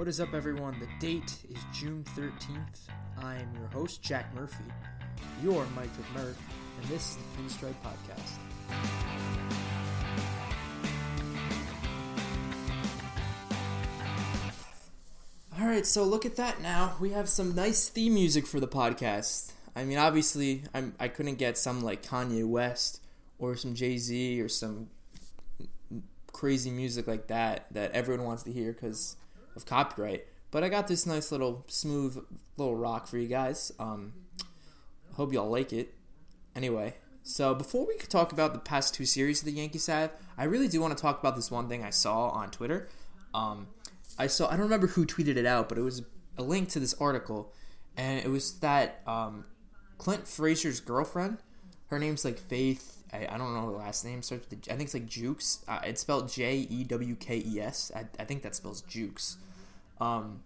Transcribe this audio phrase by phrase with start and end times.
[0.00, 0.80] What is up, everyone?
[0.80, 2.88] The date is June 13th.
[3.18, 4.64] I am your host, Jack Murphy.
[5.42, 6.38] You're Mic'd with Murph,
[6.80, 8.38] and this is the Pinstripe Podcast.
[15.60, 16.96] All right, so look at that now.
[16.98, 19.52] We have some nice theme music for the podcast.
[19.76, 23.02] I mean, obviously, I'm, I couldn't get some like Kanye West
[23.38, 24.88] or some Jay Z or some
[26.32, 29.16] crazy music like that that everyone wants to hear because
[29.56, 30.26] of copyright.
[30.50, 32.24] But I got this nice little smooth
[32.56, 33.72] little rock for you guys.
[33.78, 34.12] Um,
[35.14, 35.94] hope y'all like it.
[36.56, 40.12] Anyway, so before we could talk about the past two series of the Yankees have,
[40.36, 42.88] I really do want to talk about this one thing I saw on Twitter.
[43.32, 43.68] Um,
[44.18, 46.02] I saw I don't remember who tweeted it out, but it was
[46.36, 47.52] a link to this article,
[47.96, 49.44] and it was that um,
[49.98, 51.38] Clint Frazier's girlfriend.
[51.90, 53.02] Her name's like Faith.
[53.12, 54.22] I, I don't know the last name.
[54.22, 55.64] Starts with I think it's like Jukes.
[55.66, 57.90] Uh, it's spelled J E W K E S.
[57.94, 59.36] I, I think that spells Jukes.
[60.00, 60.42] Um,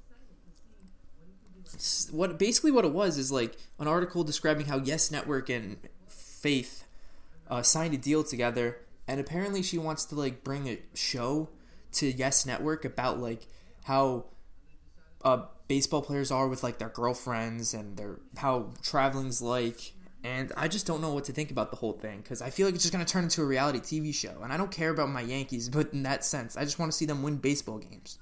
[2.11, 6.85] what basically what it was is like an article describing how Yes Network and Faith
[7.51, 11.51] uh, signed a deal together, and apparently she wants to like bring a show
[11.93, 13.47] to Yes Network about like
[13.85, 14.25] how
[15.23, 19.93] uh, baseball players are with like their girlfriends and their how traveling's like.
[20.25, 22.67] And I just don't know what to think about the whole thing because I feel
[22.67, 24.41] like it's just going to turn into a reality TV show.
[24.43, 26.97] And I don't care about my Yankees, but in that sense, I just want to
[26.97, 28.19] see them win baseball games.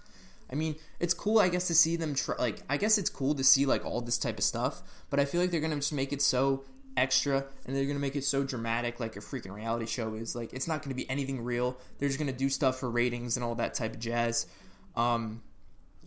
[0.50, 2.14] I mean, it's cool, I guess, to see them.
[2.39, 5.25] Like, I guess it's cool to see like all this type of stuff, but I
[5.25, 6.64] feel like they're gonna just make it so
[6.95, 10.36] extra and they're gonna make it so dramatic, like a freaking reality show is.
[10.36, 11.78] Like, it's not gonna be anything real.
[11.98, 14.47] They're just gonna do stuff for ratings and all that type of jazz.
[14.95, 15.41] Um,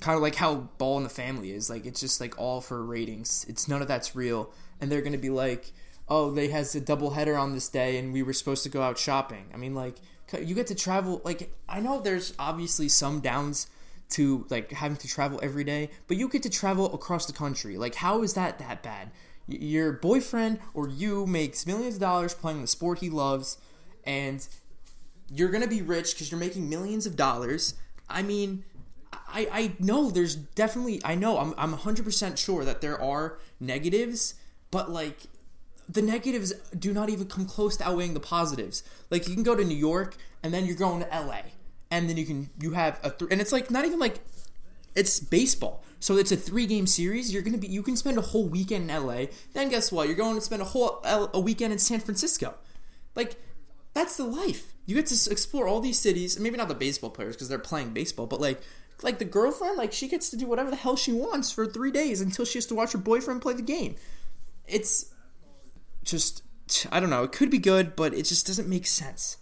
[0.01, 1.69] kind of like how Ball in the Family is.
[1.69, 3.47] Like, it's just like all for ratings.
[3.49, 5.71] It's none of that's real, and they're gonna be like,
[6.07, 8.81] oh, they has a double header on this day, and we were supposed to go
[8.81, 9.45] out shopping.
[9.53, 9.95] I mean, like,
[10.39, 11.21] you get to travel.
[11.23, 13.67] Like, I know there's obviously some downs
[14.07, 17.77] to like having to travel every day, but you get to travel across the country.
[17.77, 19.11] Like, how is that that bad?
[19.47, 23.57] Your boyfriend or you makes millions of dollars playing the sport he loves,
[24.03, 24.47] and
[25.31, 27.75] you're gonna be rich because you're making millions of dollars.
[28.09, 28.63] I mean,
[29.11, 34.35] I I know there's definitely I know I'm I'm 100% sure that there are negatives,
[34.71, 35.21] but like
[35.87, 38.83] the negatives do not even come close to outweighing the positives.
[39.09, 41.41] Like you can go to New York and then you're going to LA
[41.91, 44.19] and then you can you have a th- and it's like not even like
[44.95, 45.83] it's baseball.
[45.99, 47.33] So it's a three game series.
[47.33, 49.25] You're gonna be you can spend a whole weekend in LA.
[49.53, 50.07] Then guess what?
[50.07, 52.55] You're going to spend a whole a weekend in San Francisco.
[53.15, 53.35] Like
[53.93, 54.73] that's the life.
[54.85, 56.35] You get to explore all these cities.
[56.35, 58.61] And maybe not the baseball players because they're playing baseball, but like
[59.03, 61.91] like the girlfriend, like she gets to do whatever the hell she wants for three
[61.91, 63.95] days until she has to watch her boyfriend play the game.
[64.67, 65.13] It's
[66.05, 66.43] just
[66.91, 67.23] I don't know.
[67.23, 69.37] It could be good, but it just doesn't make sense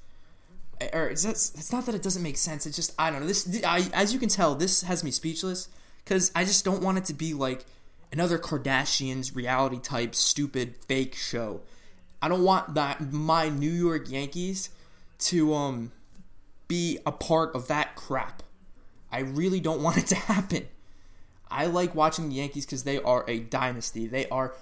[0.91, 2.65] or it's, it's not that it doesn't make sense.
[2.65, 3.27] It's just I don't know.
[3.27, 5.69] This I, as you can tell, this has me speechless
[6.03, 7.65] because I just don't want it to be like
[8.11, 11.61] another Kardashians reality type stupid fake show.
[12.21, 14.69] I don't want that my New York Yankees
[15.19, 15.91] to um
[16.67, 18.43] be a part of that crap.
[19.11, 20.67] I really don't want it to happen.
[21.49, 24.07] I like watching the Yankees because they are a dynasty.
[24.07, 24.55] They are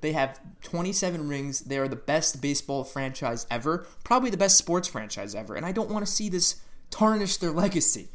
[0.00, 1.60] they have 27 rings.
[1.60, 5.54] They are the best baseball franchise ever, probably the best sports franchise ever.
[5.54, 6.60] And I don't want to see this
[6.90, 8.08] tarnish their legacy.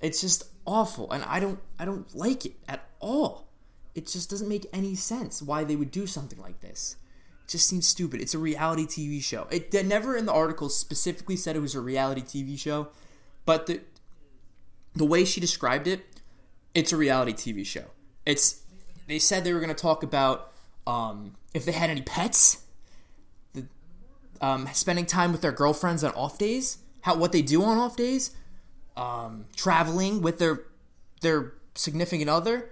[0.00, 3.48] It's just awful, and I don't I don't like it at all.
[3.94, 6.96] It just doesn't make any sense why they would do something like this.
[7.44, 8.20] It just seems stupid.
[8.20, 9.46] It's a reality TV show.
[9.50, 12.88] It never in the article specifically said it was a reality TV show,
[13.46, 13.80] but the
[14.94, 16.04] the way she described it,
[16.74, 17.84] it's a reality TV show.
[18.26, 18.62] It's
[19.06, 20.52] they said they were going to talk about
[20.86, 22.62] um, if they had any pets,
[23.52, 23.66] the,
[24.40, 27.96] um, spending time with their girlfriends on off days, how what they do on off
[27.96, 28.34] days,
[28.96, 30.62] um, traveling with their
[31.22, 32.70] their significant other,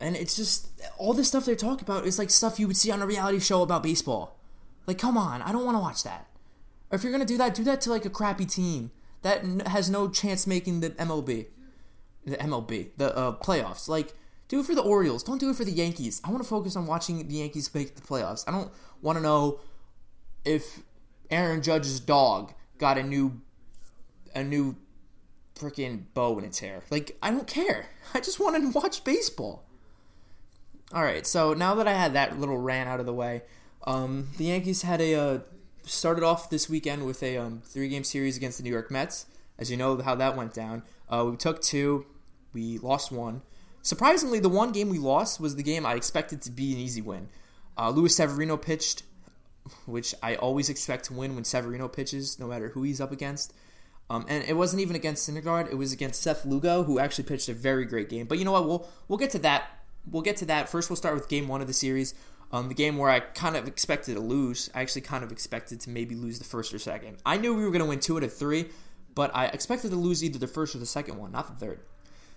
[0.00, 2.90] and it's just all this stuff they're talking about is like stuff you would see
[2.90, 4.36] on a reality show about baseball.
[4.86, 6.26] Like, come on, I don't want to watch that.
[6.90, 8.90] Or if you're gonna do that, do that to like a crappy team
[9.22, 11.46] that has no chance making the MLB,
[12.24, 13.88] the MLB, the uh, playoffs.
[13.88, 14.14] Like,
[14.50, 15.22] do it for the Orioles.
[15.22, 16.20] Don't do it for the Yankees.
[16.24, 18.44] I want to focus on watching the Yankees make the playoffs.
[18.48, 18.70] I don't
[19.00, 19.60] want to know
[20.44, 20.80] if
[21.30, 23.40] Aaron Judge's dog got a new
[24.34, 24.76] a new
[25.54, 26.82] freaking bow in its hair.
[26.90, 27.90] Like I don't care.
[28.14, 29.64] I just want to watch baseball.
[30.92, 33.42] All right, so now that I had that little rant out of the way,
[33.86, 35.38] um, the Yankees had a uh,
[35.84, 39.26] started off this weekend with a um, three game series against the New York Mets.
[39.56, 42.06] As you know how that went down, uh, we took two,
[42.52, 43.42] we lost one.
[43.82, 47.00] Surprisingly, the one game we lost was the game I expected to be an easy
[47.00, 47.28] win.
[47.78, 49.04] Uh, Luis Severino pitched,
[49.86, 53.54] which I always expect to win when Severino pitches, no matter who he's up against.
[54.10, 55.70] Um, and it wasn't even against Syndergaard.
[55.70, 58.26] It was against Seth Lugo, who actually pitched a very great game.
[58.26, 58.66] But you know what?
[58.66, 59.64] We'll we'll get to that.
[60.10, 60.68] We'll get to that.
[60.68, 62.14] First, we'll start with game one of the series.
[62.52, 64.68] Um, the game where I kind of expected to lose.
[64.74, 67.18] I actually kind of expected to maybe lose the first or second.
[67.24, 68.70] I knew we were going to win two out of three,
[69.14, 71.80] but I expected to lose either the first or the second one, not the third.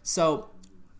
[0.03, 0.51] So,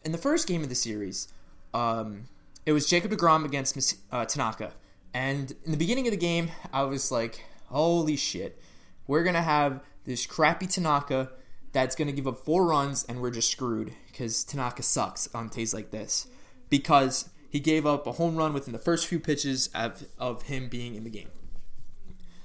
[0.04, 1.28] in the first game of the series,
[1.74, 2.26] um,
[2.66, 4.74] it was Jacob DeGrom against uh, Tanaka.
[5.14, 8.60] And in the beginning of the game, I was like, holy shit.
[9.08, 11.32] We're going to have this crappy Tanaka
[11.72, 15.50] that's going to give up four runs, and we're just screwed because Tanaka sucks on
[15.50, 16.28] days like this
[16.70, 20.70] because he gave up a home run within the first few pitches of, of him
[20.70, 21.30] being in the game.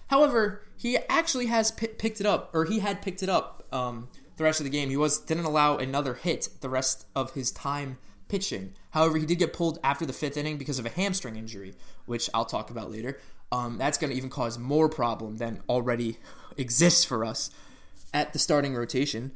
[0.08, 4.08] However, he actually has p- picked it up, or he had picked it up um,
[4.38, 4.88] the rest of the game.
[4.88, 7.98] He was didn't allow another hit the rest of his time
[8.28, 8.72] pitching.
[8.90, 11.74] However, he did get pulled after the fifth inning because of a hamstring injury,
[12.06, 13.18] which I'll talk about later.
[13.50, 16.18] Um, that's going to even cause more problem than already
[16.56, 17.50] exists for us
[18.14, 19.32] at the starting rotation.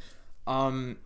[0.47, 0.99] Um,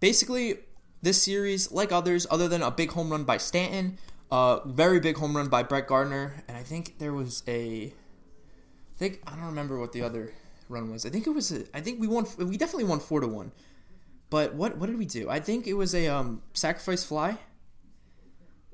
[0.00, 0.58] basically,
[1.02, 3.98] this series, like others, other than a big home run by Stanton,
[4.30, 7.86] a uh, very big home run by Brett Gardner, and I think there was a,
[7.86, 10.34] I think I don't remember what the other
[10.68, 11.06] run was.
[11.06, 11.52] I think it was.
[11.52, 12.26] A, I think we won.
[12.38, 13.52] We definitely won four to one.
[14.30, 15.30] But what what did we do?
[15.30, 17.38] I think it was a um, sacrifice fly.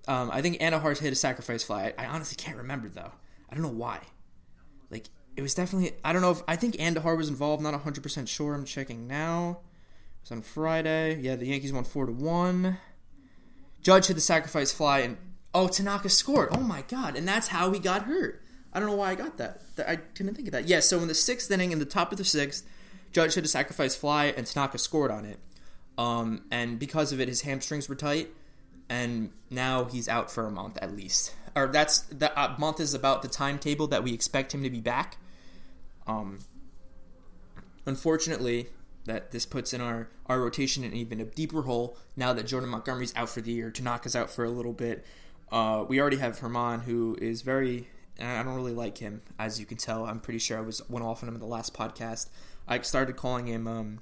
[0.07, 1.95] Um, I think Andujar hit a sacrifice fly.
[1.97, 3.13] I, I honestly can't remember though.
[3.49, 4.01] I don't know why.
[4.91, 7.63] Like it was definitely I don't know if I think Andujar was involved.
[7.63, 8.55] Not hundred percent sure.
[8.55, 9.61] I'm checking now.
[10.23, 11.21] It was on Friday.
[11.21, 12.79] Yeah, the Yankees won four to one.
[13.81, 15.17] Judge hit the sacrifice fly and
[15.55, 16.49] oh Tanaka scored.
[16.53, 17.17] Oh my god!
[17.17, 18.44] And that's how he got hurt.
[18.75, 19.63] I don't know why I got that.
[19.87, 20.67] I couldn't think of that.
[20.67, 20.81] Yeah.
[20.81, 22.67] So in the sixth inning, in the top of the sixth,
[23.13, 25.39] Judge hit a sacrifice fly and Tanaka scored on it.
[25.97, 28.31] Um, and because of it, his hamstrings were tight,
[28.89, 31.33] and now he's out for a month at least.
[31.55, 34.81] Or that's the uh, month is about the timetable that we expect him to be
[34.81, 35.19] back.
[36.09, 36.41] Um,
[37.87, 38.67] unfortunately,
[39.05, 42.71] that this puts in our, our rotation in even a deeper hole now that Jordan
[42.71, 45.05] Montgomery's out for the year, Tanaka's out for a little bit.
[45.53, 47.89] Uh, we already have Germán, who is very.
[48.21, 50.07] I don't really like him, as you can tell.
[50.07, 52.29] I'm pretty sure I was went off on him in the last podcast.
[52.69, 54.01] I started calling him um,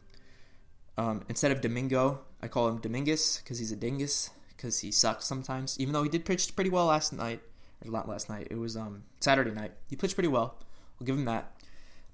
[0.99, 5.25] um, instead of Domingo, I call him Dominguez because he's a dingus because he sucks
[5.25, 5.79] sometimes.
[5.81, 7.41] Even though he did pitch pretty well last night,
[7.85, 9.73] or not last night, it was um, Saturday night.
[9.89, 10.59] He pitched pretty well.
[11.01, 11.57] I'll give him that.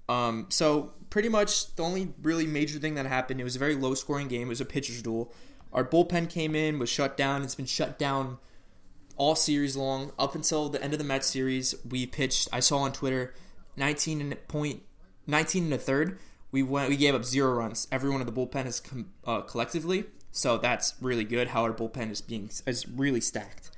[0.09, 3.75] Um, so pretty much the only really major thing that happened, it was a very
[3.75, 4.47] low scoring game.
[4.47, 5.33] It was a pitcher's duel.
[5.73, 7.43] Our bullpen came in, was shut down.
[7.43, 8.39] It's been shut down
[9.19, 11.75] all series long up until the end of the Mets series.
[11.88, 12.49] We pitched.
[12.53, 13.35] I saw on Twitter,
[13.76, 14.82] 19 point
[15.26, 16.19] 19 and a third.
[16.50, 16.88] We went.
[16.88, 17.87] We gave up zero runs.
[17.93, 21.49] Everyone in the bullpen is com- uh, collectively, so that's really good.
[21.49, 23.70] How our bullpen is being is really stacked.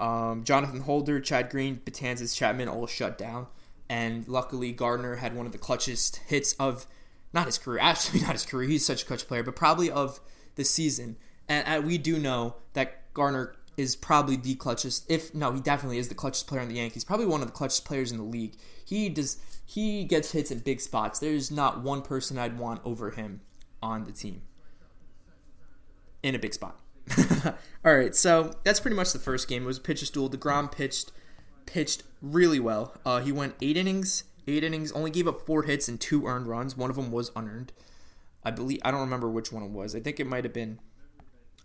[0.00, 3.48] Um, Jonathan Holder, Chad Green, Betances, Chapman all shut down
[3.88, 6.86] and luckily Gardner had one of the clutchest hits of
[7.32, 8.68] not his career, actually not his career.
[8.68, 10.20] He's such a clutch player, but probably of
[10.56, 11.16] the season.
[11.48, 15.04] And, and we do know that Gardner is probably the clutchest.
[15.08, 17.04] If no, he definitely is the clutchest player in the Yankees.
[17.04, 18.56] Probably one of the clutchest players in the league.
[18.84, 19.38] He does.
[19.64, 21.20] He gets hits in big spots.
[21.20, 23.40] There's not one person I'd want over him
[23.82, 24.42] on the team
[26.22, 26.78] in a big spot.
[27.84, 29.62] All right, so that's pretty much the first game.
[29.62, 30.28] It was a pitcher's duel.
[30.28, 31.12] Degrom pitched
[31.64, 32.94] pitched really well.
[33.04, 36.48] Uh, he went eight innings, eight innings, only gave up four hits and two earned
[36.48, 36.76] runs.
[36.76, 37.72] One of them was unearned.
[38.42, 39.94] I believe I don't remember which one it was.
[39.94, 40.80] I think it might have been.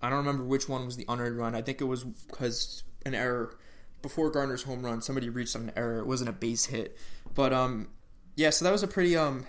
[0.03, 1.55] I don't remember which one was the unearned run.
[1.55, 3.57] I think it was because an error
[4.01, 5.01] before Gardner's home run.
[5.01, 5.99] Somebody reached on an error.
[5.99, 6.97] It wasn't a base hit,
[7.33, 7.87] but um,
[8.35, 8.49] yeah.
[8.49, 9.45] So that was a pretty um.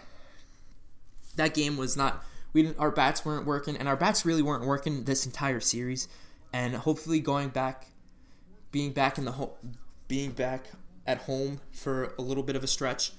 [1.36, 2.24] That game was not.
[2.52, 6.06] We didn't, our bats weren't working, and our bats really weren't working this entire series.
[6.52, 7.88] And hopefully, going back,
[8.70, 9.50] being back in the home,
[10.06, 10.68] being back
[11.04, 13.12] at home for a little bit of a stretch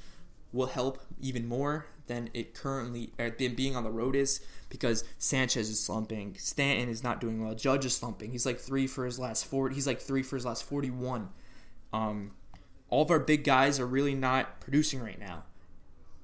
[0.53, 4.39] will help even more than it currently than being on the road is
[4.77, 8.31] because Sanchez is slumping, Stanton is not doing well, Judge is slumping.
[8.31, 9.69] He's like three for his last four.
[9.69, 11.29] He's like three for his last forty-one.
[11.93, 12.31] Um,
[12.89, 15.43] all of our big guys are really not producing right now,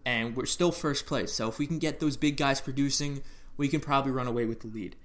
[0.05, 1.33] and we're still first place.
[1.33, 3.23] So if we can get those big guys producing,
[3.57, 4.95] we can probably run away with the lead.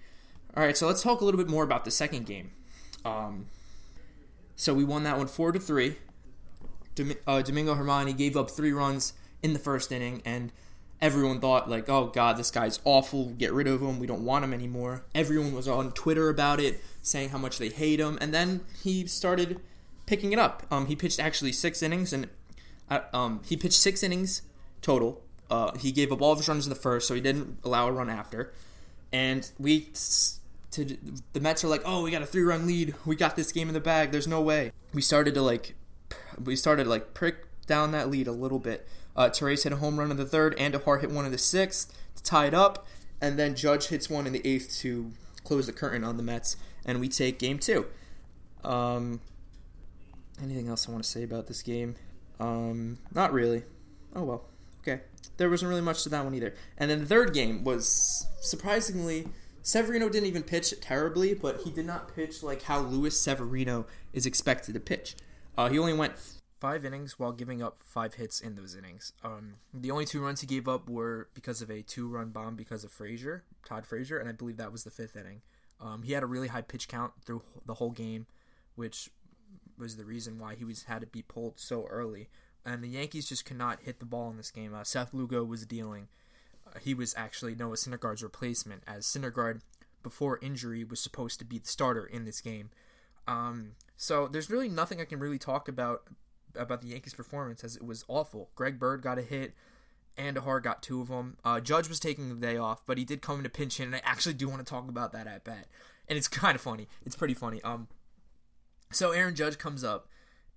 [0.57, 2.51] All right, so let's talk a little bit more about the second game.
[3.05, 3.47] Um,
[4.57, 5.97] so we won that one four to three.
[7.27, 9.13] uh, Domingo Germán gave up three runs
[9.43, 10.51] in the first inning, and
[11.01, 13.27] everyone thought like, "Oh God, this guy's awful.
[13.31, 13.99] Get rid of him.
[13.99, 17.69] We don't want him anymore." Everyone was on Twitter about it, saying how much they
[17.69, 19.61] hate him, and then he started
[20.07, 20.65] picking it up.
[20.71, 22.29] Um, he pitched actually six innings, and
[22.91, 24.43] uh, um, he pitched six innings
[24.83, 25.23] total.
[25.51, 27.89] Uh, he gave up all of his runs in the first, so he didn't allow
[27.89, 28.53] a run after.
[29.13, 29.89] And we
[30.73, 30.97] to
[31.33, 32.95] the Mets are like, oh, we got a three run lead.
[33.05, 34.11] We got this game in the bag.
[34.11, 34.73] There's no way.
[34.93, 35.75] We started to like,
[36.43, 37.37] we started to like prick
[37.67, 38.87] down that lead a little bit
[39.17, 40.57] Uh, Torres hit a home run in the third.
[40.59, 42.87] Andujar hit one in the sixth to tie it up,
[43.21, 45.13] and then Judge hits one in the eighth to
[45.45, 47.87] close the curtain on the Mets, and we take game two.
[48.63, 49.21] Um,
[50.43, 51.95] anything else I want to say about this game?
[52.39, 53.63] Um, not really.
[54.15, 54.45] Oh well.
[54.81, 55.03] Okay.
[55.37, 56.55] There wasn't really much to that one either.
[56.79, 59.29] And then the third game was surprisingly
[59.63, 64.25] Severino didn't even pitch terribly, but he did not pitch like how Luis Severino is
[64.25, 65.17] expected to pitch.
[65.59, 66.13] Uh, he only went
[66.67, 69.13] five innings while giving up five hits in those innings.
[69.23, 72.83] Um, the only two runs he gave up were because of a two-run bomb because
[72.83, 75.43] of Frazier, Todd Frazier, and I believe that was the fifth inning.
[75.81, 78.27] Um, he had a really high pitch count through the whole game,
[78.75, 79.11] which
[79.79, 82.31] was the reason why he was had to be pulled so early.
[82.65, 84.75] And the Yankees just could not hit the ball in this game.
[84.75, 86.09] Uh, Seth Lugo was dealing.
[86.67, 89.61] Uh, he was actually Noah Syndergaard's replacement, as Syndergaard,
[90.03, 92.71] before injury, was supposed to be the starter in this game.
[93.29, 96.09] Um, so there's really nothing I can really talk about
[96.57, 98.51] about the Yankees' performance, as it was awful.
[98.55, 99.55] Greg Bird got a hit.
[100.17, 101.37] Andujar got two of them.
[101.45, 103.87] Uh, Judge was taking the day off, but he did come in to pinch hit,
[103.87, 105.67] and I actually do want to talk about that at bat.
[106.09, 106.89] And it's kind of funny.
[107.05, 107.63] It's pretty funny.
[107.63, 107.89] Um,
[108.91, 110.09] so Aaron Judge comes up,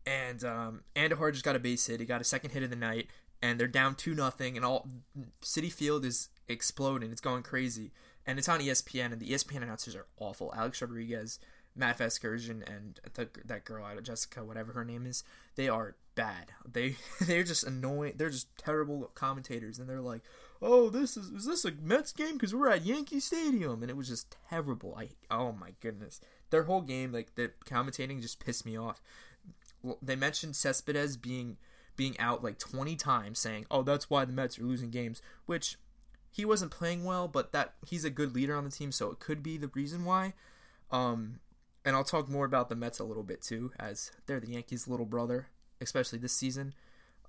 [0.06, 2.00] and um, Andujar just got a base hit.
[2.00, 3.08] He got a second hit of the night,
[3.41, 4.88] and they're down two nothing, and all
[5.41, 7.12] Citi Field is exploding.
[7.12, 7.91] It's going crazy,
[8.25, 10.53] and it's on ESPN, and the ESPN announcers are awful.
[10.56, 11.39] Alex Rodriguez,
[11.79, 15.24] Matt Vasgersian, and the, that girl out of Jessica, whatever her name is,
[15.55, 16.51] they are bad.
[16.69, 18.13] They they're just annoying.
[18.17, 20.21] They're just terrible commentators, and they're like,
[20.62, 22.33] "Oh, this is is this a Mets game?
[22.33, 24.95] Because we're at Yankee Stadium," and it was just terrible.
[24.95, 29.01] I oh my goodness their whole game, like the commentating, just pissed me off.
[30.01, 31.57] They mentioned Cespedes being
[31.95, 35.77] being out like 20 times, saying, "Oh, that's why the Mets are losing games," which
[36.31, 39.19] he wasn't playing well, but that he's a good leader on the team, so it
[39.19, 40.33] could be the reason why.
[40.91, 41.39] Um,
[41.86, 44.88] and I'll talk more about the Mets a little bit too, as they're the Yankees'
[44.88, 45.48] little brother,
[45.81, 46.74] especially this season.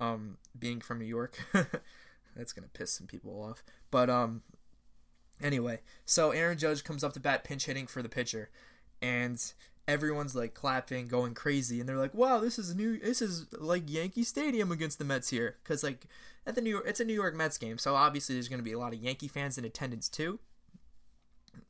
[0.00, 1.38] Um, being from New York,
[2.37, 3.62] that's gonna piss some people off.
[3.90, 4.42] But um,
[5.42, 8.49] anyway, so Aaron Judge comes up to bat, pinch hitting for the pitcher,
[9.02, 9.40] and
[9.87, 12.99] everyone's like clapping, going crazy, and they're like, "Wow, this is new.
[12.99, 16.07] This is like Yankee Stadium against the Mets here." Because like
[16.47, 18.73] at the New York, it's a New York Mets game, so obviously there's to be
[18.73, 20.38] a lot of Yankee fans in attendance too.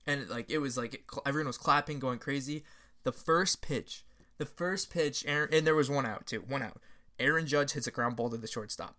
[0.06, 2.64] And like it was like everyone was clapping, going crazy.
[3.02, 4.04] The first pitch,
[4.38, 6.80] the first pitch, Aaron, and there was one out too, one out.
[7.18, 8.96] Aaron Judge hits a ground ball to the shortstop.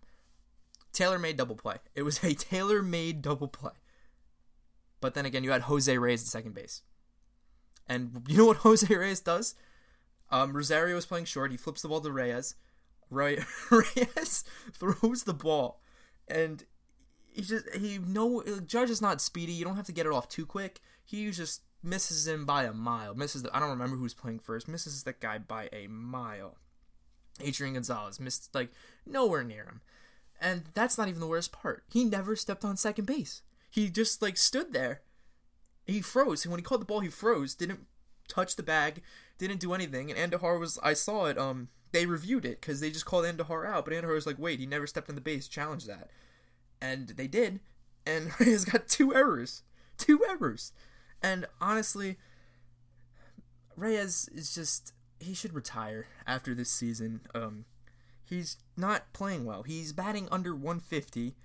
[0.93, 1.77] tailor made double play.
[1.95, 3.71] It was a tailor made double play.
[5.00, 6.83] But then again, you had Jose Reyes at second base.
[7.88, 9.55] And you know what Jose Reyes does?
[10.29, 11.51] Um, Rosario is playing short.
[11.51, 12.55] He flips the ball to Reyes.
[13.09, 15.81] Rey- Reyes throws the ball,
[16.27, 16.63] and
[17.33, 19.53] he just he no Judge is not speedy.
[19.53, 20.79] You don't have to get it off too quick.
[21.03, 23.15] He just misses him by a mile.
[23.15, 24.67] Misses the, I don't remember who's playing first.
[24.67, 26.57] Misses that guy by a mile.
[27.39, 28.71] Adrian Gonzalez missed like
[29.05, 29.81] nowhere near him.
[30.39, 31.83] And that's not even the worst part.
[31.91, 33.41] He never stepped on second base.
[33.69, 35.01] He just like stood there
[35.85, 36.45] he froze.
[36.45, 37.55] And when he caught the ball, he froze.
[37.55, 37.88] Didn't
[38.27, 39.01] touch the bag.
[39.38, 40.11] Didn't do anything.
[40.11, 40.79] And Andujar was.
[40.81, 41.38] I saw it.
[41.38, 43.85] Um, they reviewed it because they just called Andujar out.
[43.85, 45.47] But Andujar was like, "Wait, he never stepped on the base.
[45.47, 46.09] Challenge that."
[46.81, 47.59] And they did.
[48.05, 49.63] And Reyes got two errors.
[49.97, 50.73] Two errors.
[51.21, 52.17] And honestly,
[53.75, 54.93] Reyes is just.
[55.19, 57.21] He should retire after this season.
[57.35, 57.65] Um,
[58.23, 59.61] he's not playing well.
[59.61, 61.35] He's batting under 150.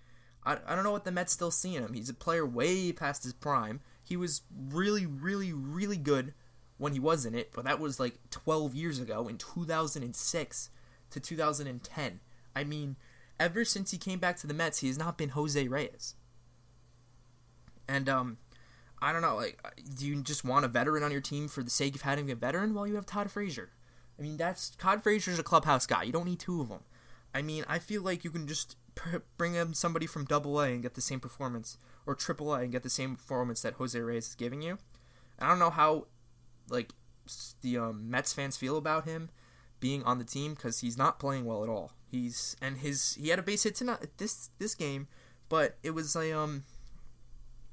[0.47, 1.93] I, I don't know what the Mets still see in him.
[1.93, 3.81] He's a player way past his prime.
[4.03, 6.33] He was really, really, really good
[6.79, 10.71] when he was in it, but that was like 12 years ago in 2006
[11.11, 12.21] to 2010.
[12.55, 12.97] I mean,
[13.39, 16.15] ever since he came back to the Mets, he has not been Jose Reyes.
[17.89, 18.39] And um,
[19.01, 19.63] I don't know, like,
[19.99, 22.35] do you just want a veteran on your team for the sake of having a
[22.35, 22.75] veteran?
[22.75, 23.71] Well, you have Todd Frazier.
[24.19, 26.05] I mean, that's Todd Frazier's a clubhouse guy.
[26.05, 26.81] You don't need two of them.
[27.35, 28.77] I mean, I feel like you can just
[29.37, 31.77] bring in somebody from Double A and get the same performance,
[32.07, 34.79] or Triple A and get the same performance that Jose Reyes is giving you.
[35.39, 36.07] I don't know how,
[36.71, 36.93] like,
[37.61, 39.29] the um, Mets fans feel about him
[39.81, 41.93] being on the team because he's not playing well at all.
[42.23, 45.09] He's and his he had a base hit tonight this this game,
[45.49, 46.65] but it was a um,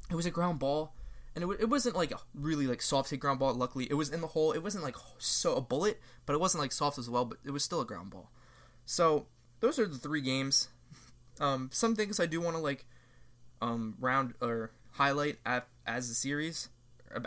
[0.09, 0.93] it was a ground ball,
[1.35, 3.53] and it, it wasn't like a really like soft hit ground ball.
[3.53, 4.51] Luckily, it was in the hole.
[4.51, 7.25] It wasn't like so a bullet, but it wasn't like soft as well.
[7.25, 8.31] But it was still a ground ball.
[8.85, 9.27] So
[9.59, 10.67] those are the three games
[11.39, 12.85] um, some things I do want to like
[13.61, 16.69] um, round or highlight as a series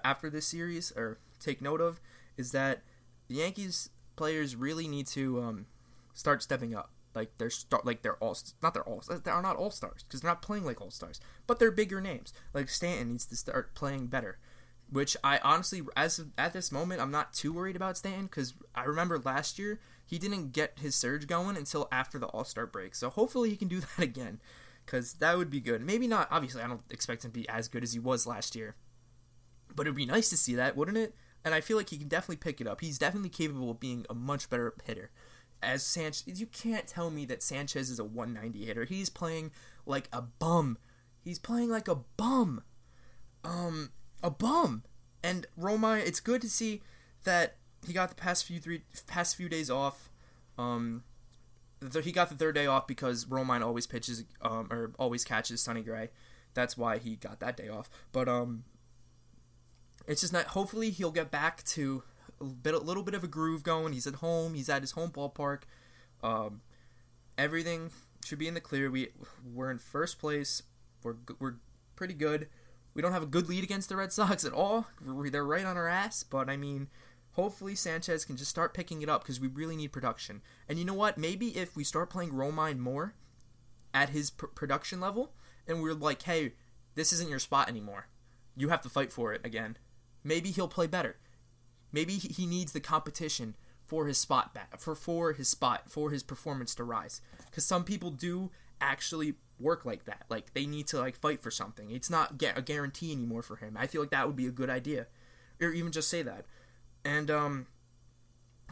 [0.04, 2.00] after this series or take note of
[2.36, 2.82] is that
[3.28, 5.66] the Yankees players really need to um,
[6.14, 6.90] start stepping up.
[7.16, 10.20] Like they're start like they're all not they're all they are not all stars because
[10.20, 12.32] they're not playing like all stars, but they're bigger names.
[12.54, 14.38] Like Stanton needs to start playing better.
[14.90, 18.54] which I honestly, as of, at this moment, I'm not too worried about Stanton because
[18.74, 22.66] I remember last year he didn't get his surge going until after the All Star
[22.66, 22.94] break.
[22.94, 24.40] So hopefully he can do that again
[24.84, 25.82] because that would be good.
[25.82, 26.28] Maybe not.
[26.30, 28.76] Obviously, I don't expect him to be as good as he was last year,
[29.74, 31.14] but it'd be nice to see that, wouldn't it?
[31.44, 32.80] And I feel like he can definitely pick it up.
[32.80, 35.10] He's definitely capable of being a much better hitter.
[35.66, 38.84] As Sanchez, you can't tell me that Sanchez is a 190 hitter.
[38.84, 39.50] He's playing
[39.84, 40.78] like a bum.
[41.24, 42.62] He's playing like a bum.
[43.42, 43.90] Um,
[44.22, 44.84] a bum.
[45.24, 46.82] And Romine, it's good to see
[47.24, 50.08] that he got the past few three past few days off.
[50.56, 51.02] Um,
[51.80, 55.60] the, he got the third day off because Romine always pitches um, or always catches
[55.60, 56.10] Sonny Gray.
[56.54, 57.90] That's why he got that day off.
[58.12, 58.62] But um,
[60.06, 60.46] it's just not.
[60.46, 62.04] Hopefully, he'll get back to
[62.40, 63.92] a bit, a little bit of a groove going.
[63.92, 64.54] He's at home.
[64.54, 65.62] He's at his home ballpark.
[66.22, 66.60] Um,
[67.38, 67.90] everything
[68.24, 68.90] should be in the clear.
[68.90, 69.08] We
[69.44, 70.62] we're in first place.
[71.02, 71.56] We're we're
[71.94, 72.48] pretty good.
[72.94, 74.86] We don't have a good lead against the Red Sox at all.
[75.00, 76.22] They're right on our ass.
[76.22, 76.88] But I mean,
[77.32, 80.40] hopefully Sanchez can just start picking it up because we really need production.
[80.68, 81.18] And you know what?
[81.18, 83.14] Maybe if we start playing Romine more
[83.92, 85.32] at his pr- production level,
[85.66, 86.52] and we're like, hey,
[86.94, 88.08] this isn't your spot anymore.
[88.56, 89.76] You have to fight for it again.
[90.24, 91.16] Maybe he'll play better.
[91.92, 93.54] Maybe he needs the competition
[93.86, 97.20] for his spot back for for his spot for his performance to rise.
[97.44, 98.50] Because some people do
[98.80, 100.24] actually work like that.
[100.28, 101.90] Like they need to like fight for something.
[101.90, 103.76] It's not a guarantee anymore for him.
[103.76, 105.06] I feel like that would be a good idea,
[105.60, 106.46] or even just say that.
[107.04, 107.66] And um,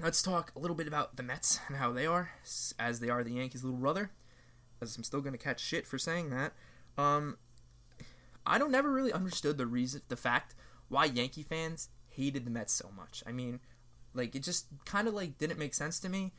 [0.02, 2.32] let's talk a little bit about the Mets and how they are,
[2.78, 4.10] as they are the Yankees' little brother.
[4.82, 6.52] As I'm still gonna catch shit for saying that.
[6.98, 7.38] Um,
[8.46, 10.54] I don't never really understood the reason, the fact
[10.88, 13.22] why Yankee fans hated the Mets so much.
[13.26, 13.60] I mean,
[14.14, 16.32] like it just kind of like didn't make sense to me.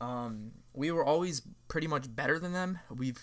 [0.00, 2.78] Um, we were always pretty much better than them.
[2.90, 3.22] We've,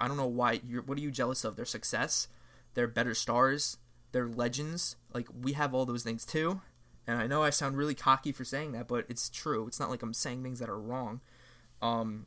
[0.00, 0.60] I don't know why.
[0.66, 1.56] You're, what are you jealous of?
[1.56, 2.28] Their success,
[2.74, 3.76] their better stars,
[4.12, 4.96] their legends.
[5.12, 6.60] Like we have all those things too.
[7.06, 9.66] And I know I sound really cocky for saying that, but it's true.
[9.66, 11.20] It's not like I'm saying things that are wrong.
[11.82, 12.26] Um,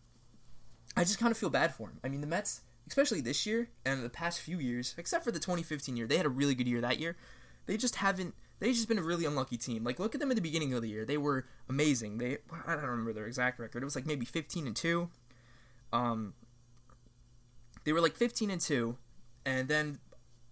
[0.96, 2.00] I just kind of feel bad for him.
[2.04, 5.40] I mean, the Mets, especially this year and the past few years, except for the
[5.40, 7.18] 2015 year, they had a really good year that year.
[7.66, 9.84] They just haven't they've just been a really unlucky team.
[9.84, 12.18] Like look at them at the beginning of the year; they were amazing.
[12.18, 13.82] They I don't remember their exact record.
[13.82, 15.10] It was like maybe fifteen and two.
[15.94, 16.34] Um,
[17.84, 18.98] they were like fifteen and two,
[19.46, 20.00] and then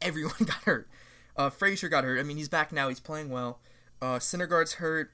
[0.01, 0.89] everyone got hurt.
[1.35, 2.19] Uh, Frazier got hurt.
[2.19, 2.87] I mean, he's back now.
[2.89, 3.59] He's playing well.
[4.01, 5.11] Uh, Syndergaard's hurt.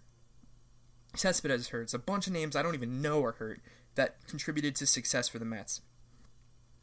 [1.16, 1.84] Cespedes hurt.
[1.84, 3.60] It's a bunch of names I don't even know are hurt
[3.96, 5.82] that contributed to success for the Mets.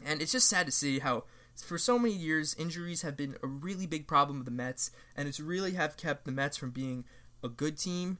[0.05, 1.25] And it's just sad to see how
[1.63, 5.29] for so many years, injuries have been a really big problem with the Mets, and
[5.29, 7.05] it's really have kept the Mets from being
[7.43, 8.19] a good team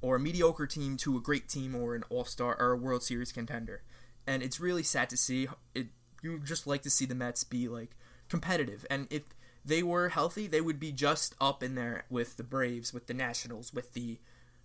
[0.00, 3.02] or a mediocre team to a great team or an All Star or a World
[3.02, 3.82] Series contender.
[4.26, 5.48] And it's really sad to see.
[5.74, 5.88] It
[6.22, 7.96] you just like to see the Mets be like
[8.28, 9.22] competitive, and if
[9.64, 13.14] they were healthy, they would be just up in there with the Braves, with the
[13.14, 14.18] Nationals, with the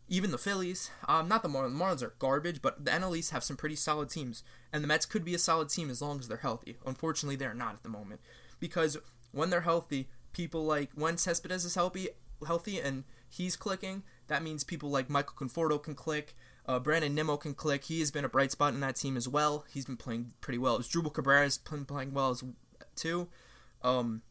[0.09, 0.89] even the Phillies.
[1.07, 1.77] Um, not the Marlins.
[1.77, 4.43] The Marlins are garbage, but the NL East have some pretty solid teams,
[4.73, 6.77] and the Mets could be a solid team as long as they're healthy.
[6.85, 8.19] Unfortunately, they're not at the moment
[8.59, 8.97] because
[9.31, 12.09] when they're healthy, people like when Cespedes is healthy,
[12.45, 14.03] healthy, and he's clicking.
[14.27, 16.35] That means people like Michael Conforto can click.
[16.65, 17.85] Uh, Brandon Nimmo can click.
[17.85, 19.65] He has been a bright spot in that team as well.
[19.71, 20.77] He's been playing pretty well.
[20.79, 22.43] Asdrubal Cabrera has been playing well as
[22.95, 23.27] too.
[23.81, 24.21] Um,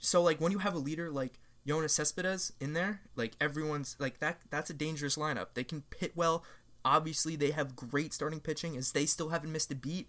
[0.00, 1.38] so like when you have a leader like
[1.68, 4.38] Yoenis Cespedes in there, like everyone's like that.
[4.50, 5.48] That's a dangerous lineup.
[5.54, 6.44] They can pit well.
[6.84, 10.08] Obviously, they have great starting pitching, as they still haven't missed a beat.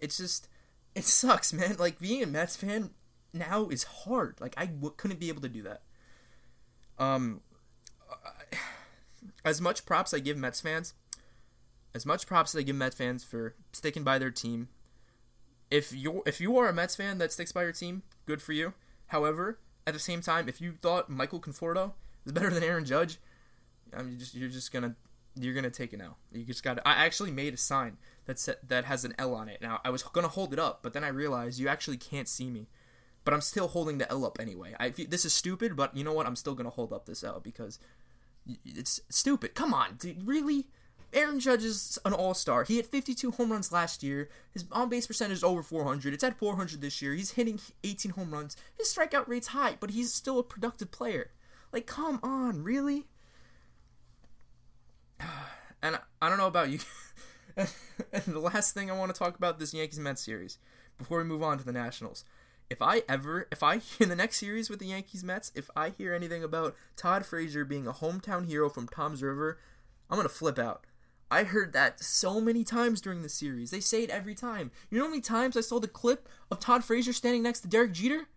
[0.00, 0.48] It's just,
[0.94, 1.76] it sucks, man.
[1.78, 2.90] Like being a Mets fan
[3.32, 4.40] now is hard.
[4.40, 5.82] Like I w- couldn't be able to do that.
[6.98, 7.42] Um,
[9.44, 10.94] as much props I give Mets fans,
[11.94, 14.68] as much props I give Mets fans for sticking by their team.
[15.70, 18.52] If you if you are a Mets fan that sticks by your team, good for
[18.52, 18.74] you.
[19.06, 21.92] However, at the same time, if you thought Michael Conforto
[22.24, 23.18] is better than Aaron Judge,
[23.96, 24.94] I mean, just you're just gonna
[25.34, 26.16] you're gonna take it now.
[26.32, 26.78] You just got.
[26.86, 29.60] I actually made a sign that set, that has an L on it.
[29.60, 32.50] Now I was gonna hold it up, but then I realized you actually can't see
[32.50, 32.68] me.
[33.24, 34.74] But I'm still holding the L up anyway.
[34.80, 36.26] I this is stupid, but you know what?
[36.26, 37.78] I'm still gonna hold up this L because
[38.64, 39.54] it's stupid.
[39.54, 40.68] Come on, dude, really?
[41.12, 42.64] Aaron Judge is an all star.
[42.64, 44.28] He hit 52 home runs last year.
[44.52, 46.14] His on base percentage is over 400.
[46.14, 47.14] It's at 400 this year.
[47.14, 48.56] He's hitting 18 home runs.
[48.78, 51.30] His strikeout rate's high, but he's still a productive player.
[51.72, 53.06] Like, come on, really?
[55.82, 56.78] And I don't know about you.
[57.56, 57.68] and
[58.26, 60.58] the last thing I want to talk about this Yankees Mets series
[60.98, 62.22] before we move on to the Nationals.
[62.68, 65.88] If I ever, if I in the next series with the Yankees Mets, if I
[65.88, 69.58] hear anything about Todd Frazier being a hometown hero from Toms River,
[70.10, 70.84] I'm gonna flip out.
[71.30, 73.70] I heard that so many times during the series.
[73.70, 74.70] They say it every time.
[74.90, 77.68] You know how many times I saw the clip of Todd Frazier standing next to
[77.68, 78.28] Derek Jeter?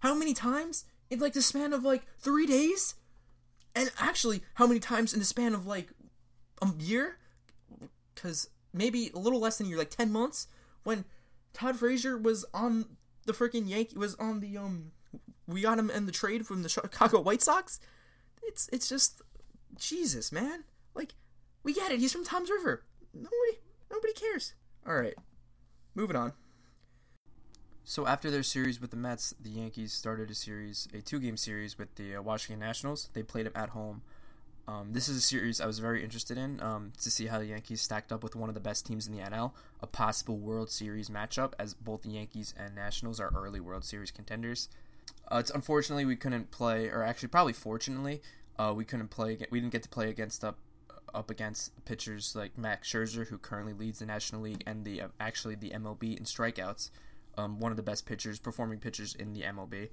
[0.00, 0.84] How many times?
[1.10, 2.94] in like the span of like three days?
[3.74, 5.90] And actually, how many times in the span of like
[6.62, 7.18] a year?
[8.14, 10.46] Because maybe a little less than a year, like 10 months,
[10.84, 11.04] when
[11.52, 14.92] Todd Frazier was on the freaking Yankee, was on the, um,
[15.46, 17.80] we got him in the trade from the Chicago White Sox.
[18.42, 19.22] It's, it's just,
[19.76, 20.64] Jesus, man.
[20.94, 21.14] Like,
[21.64, 21.98] we get it.
[21.98, 22.84] He's from Toms River.
[23.12, 23.58] Nobody,
[23.90, 24.54] nobody cares.
[24.86, 25.14] All right,
[25.94, 26.34] moving on.
[27.86, 31.76] So after their series with the Mets, the Yankees started a series, a two-game series
[31.76, 33.10] with the uh, Washington Nationals.
[33.12, 34.02] They played them at home.
[34.66, 37.46] Um, this is a series I was very interested in um, to see how the
[37.46, 40.70] Yankees stacked up with one of the best teams in the NL, a possible World
[40.70, 44.70] Series matchup, as both the Yankees and Nationals are early World Series contenders.
[45.30, 48.22] Uh, it's unfortunately we couldn't play, or actually probably fortunately,
[48.58, 49.36] uh, we couldn't play.
[49.50, 50.56] We didn't get to play against up
[51.14, 55.08] up against pitchers like Max Scherzer, who currently leads the National League and the uh,
[55.18, 56.90] actually the MLB in strikeouts
[57.36, 59.88] um, one of the best pitchers, performing pitchers in the MLB,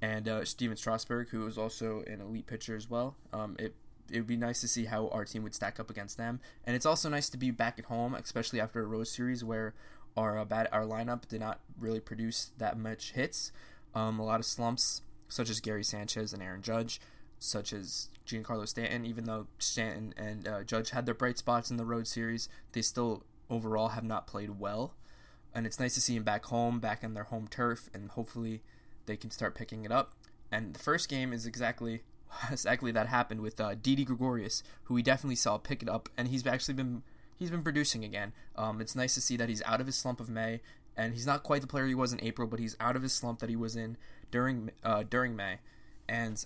[0.00, 3.16] and uh, Stephen Strasburg, who is also an elite pitcher as well.
[3.32, 3.74] Um, it
[4.10, 6.76] it would be nice to see how our team would stack up against them, and
[6.76, 9.74] it's also nice to be back at home, especially after a road series where
[10.16, 13.52] our uh, bad our lineup did not really produce that much hits.
[13.94, 17.00] Um, a lot of slumps, such as Gary Sanchez and Aaron Judge,
[17.42, 19.04] such as Giancarlo Stanton.
[19.04, 22.82] Even though Stanton and uh, Judge had their bright spots in the road series, they
[22.82, 24.94] still overall have not played well
[25.54, 28.62] and it's nice to see him back home, back on their home turf, and hopefully
[29.06, 30.14] they can start picking it up.
[30.50, 32.02] And the first game is exactly
[32.50, 36.28] exactly that happened with uh, Didi Gregorius, who we definitely saw pick it up, and
[36.28, 37.02] he's actually been
[37.38, 38.32] he's been producing again.
[38.56, 40.60] Um, it's nice to see that he's out of his slump of May,
[40.96, 43.12] and he's not quite the player he was in April, but he's out of his
[43.12, 43.96] slump that he was in
[44.30, 45.58] during uh, during May,
[46.08, 46.44] and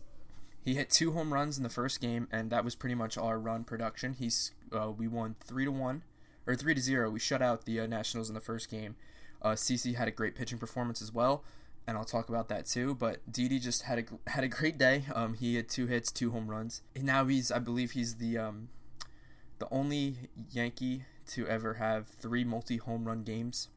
[0.67, 3.39] he hit two home runs in the first game, and that was pretty much our
[3.39, 4.15] run production.
[4.15, 6.03] He's uh, we won three to one
[6.45, 7.09] or three to zero.
[7.09, 8.97] We shut out the uh, Nationals in the first game.
[9.41, 11.45] Uh, CC had a great pitching performance as well,
[11.87, 12.97] and I'll talk about that too.
[12.97, 15.05] But Didi just had a had a great day.
[15.15, 16.83] Um, he had two hits, two home runs.
[16.97, 18.71] And now he's, I believe, he's the um,
[19.61, 20.17] the only
[20.51, 23.69] Yankee to ever have three multi home run games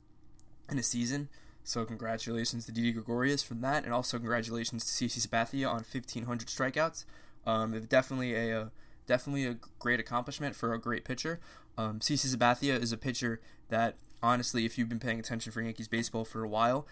[0.72, 1.30] in a season.
[1.64, 6.48] So congratulations to Didi Gregorius for that, and also congratulations to CC Sabathia on 1,500
[6.48, 7.06] strikeouts.
[7.46, 8.72] Um, definitely a, a
[9.06, 11.40] definitely a great accomplishment for a great pitcher.
[11.78, 15.88] Um, CC Sabathia is a pitcher that, honestly, if you've been paying attention for Yankees
[15.88, 16.88] baseball for a while,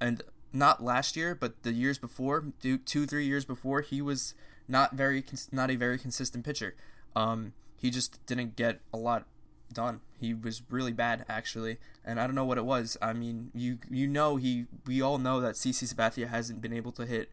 [0.00, 4.34] and not last year, but the years before, two three years before, he was
[4.66, 6.74] not very, not a very consistent pitcher.
[7.14, 9.26] Um, he just didn't get a lot
[9.72, 10.00] done.
[10.18, 12.96] He was really bad actually, and I don't know what it was.
[13.00, 16.92] I mean, you you know he we all know that CC Sabathia hasn't been able
[16.92, 17.30] to hit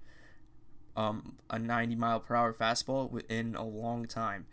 [0.96, 4.46] um, a 90 mile per hour fastball in a long time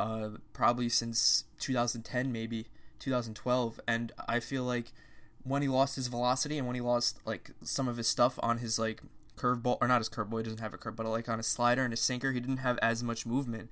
[0.00, 2.66] uh, probably since 2010, maybe
[2.98, 3.80] 2012.
[3.86, 4.92] And I feel like
[5.42, 8.58] when he lost his velocity and when he lost like some of his stuff on
[8.58, 9.02] his like
[9.36, 11.82] curveball or not his curveball, he doesn't have a curve, but like on his slider
[11.82, 13.68] and his sinker, he didn't have as much movement.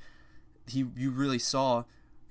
[0.66, 1.85] He you really saw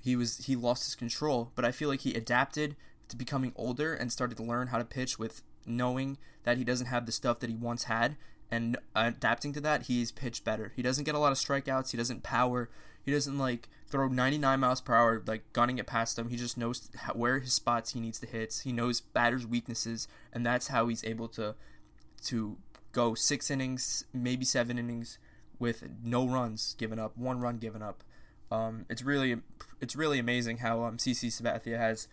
[0.08, 2.76] he was he lost his control, but I feel like he adapted
[3.08, 6.86] to becoming older and started to learn how to pitch with knowing that he doesn't
[6.86, 8.16] have the stuff that he once had
[8.50, 10.72] and adapting to that he's pitched better.
[10.74, 12.70] He doesn't get a lot of strikeouts, he doesn't power,
[13.02, 16.30] he doesn't like throw 99 miles per hour, like gunning it past them.
[16.30, 18.62] He just knows where his spots he needs to hit.
[18.64, 21.54] He knows batters' weaknesses, and that's how he's able to
[22.26, 22.56] to
[22.92, 25.18] go six innings, maybe seven innings,
[25.58, 28.02] with no runs given up, one run given up.
[28.50, 29.36] Um, it's really
[29.80, 32.08] it's really amazing how um, CC Sabathia has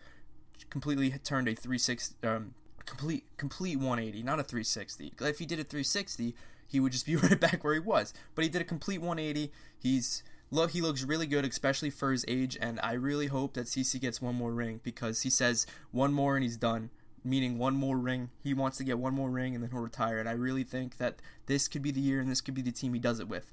[0.69, 2.53] completely turned a 360 um,
[2.85, 5.13] complete complete 180, not a 360.
[5.21, 6.35] If he did a 360,
[6.67, 8.13] he would just be right back where he was.
[8.33, 9.51] But he did a complete 180.
[9.77, 13.65] He's look, he looks really good, especially for his age, and I really hope that
[13.65, 16.89] CC gets one more ring because he says one more and he's done,
[17.23, 18.29] meaning one more ring.
[18.43, 20.97] He wants to get one more ring and then he'll retire, and I really think
[20.97, 23.27] that this could be the year and this could be the team he does it
[23.27, 23.51] with.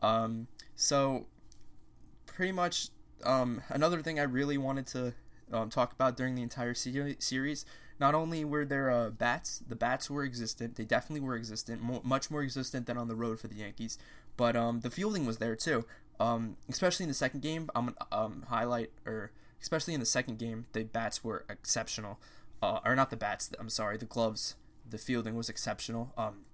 [0.00, 1.26] Um, so,
[2.38, 2.90] pretty much,
[3.24, 5.12] um, another thing I really wanted to
[5.52, 7.66] um, talk about during the entire series.
[7.98, 10.76] Not only were there uh, bats, the bats were existent.
[10.76, 13.98] They definitely were existent, mo- much more existent than on the road for the Yankees.
[14.36, 15.84] But um, the fielding was there too.
[16.20, 20.66] Um, especially in the second game, I'm um, highlight or especially in the second game,
[20.74, 22.20] the bats were exceptional.
[22.62, 23.50] Uh, or not the bats.
[23.58, 24.54] I'm sorry, the gloves.
[24.88, 26.12] The fielding was exceptional.
[26.16, 26.44] Um,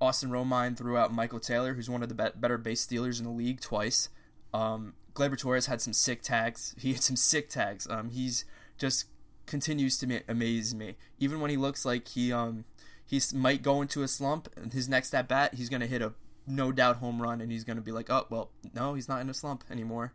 [0.00, 3.26] Austin Romine threw out Michael Taylor, who's one of the be- better base stealers in
[3.26, 4.08] the league, twice.
[4.54, 6.74] Um, Gleyber Torres had some sick tags.
[6.80, 7.88] He had some sick tags.
[7.88, 8.44] Um, he's
[8.78, 9.06] just
[9.46, 10.96] continues to amaze me.
[11.18, 12.64] Even when he looks like he um
[13.04, 16.12] he might go into a slump, his next at bat, he's gonna hit a
[16.46, 19.28] no doubt home run, and he's gonna be like, oh well, no, he's not in
[19.28, 20.12] a slump anymore.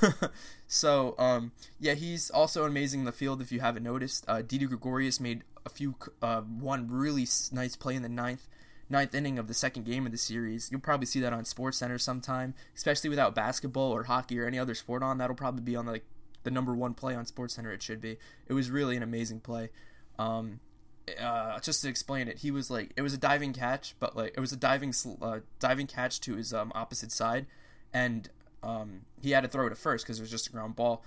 [0.66, 3.40] so um, yeah, he's also amazing in the field.
[3.40, 7.94] If you haven't noticed, uh, Didi Gregorius made a few uh, one really nice play
[7.94, 8.48] in the ninth,
[8.88, 10.70] ninth inning of the second game of the series.
[10.70, 14.58] You'll probably see that on Sports Center sometime, especially without basketball or hockey or any
[14.58, 15.18] other sport on.
[15.18, 16.04] That'll probably be on like
[16.42, 17.72] the number one play on Sports Center.
[17.72, 18.18] It should be.
[18.46, 19.70] It was really an amazing play.
[20.18, 20.60] Um,
[21.20, 24.34] uh, just to explain it, he was like it was a diving catch, but like
[24.36, 27.46] it was a diving uh, diving catch to his um, opposite side,
[27.92, 28.30] and
[28.62, 31.04] um, he had to throw it at first because it was just a ground ball,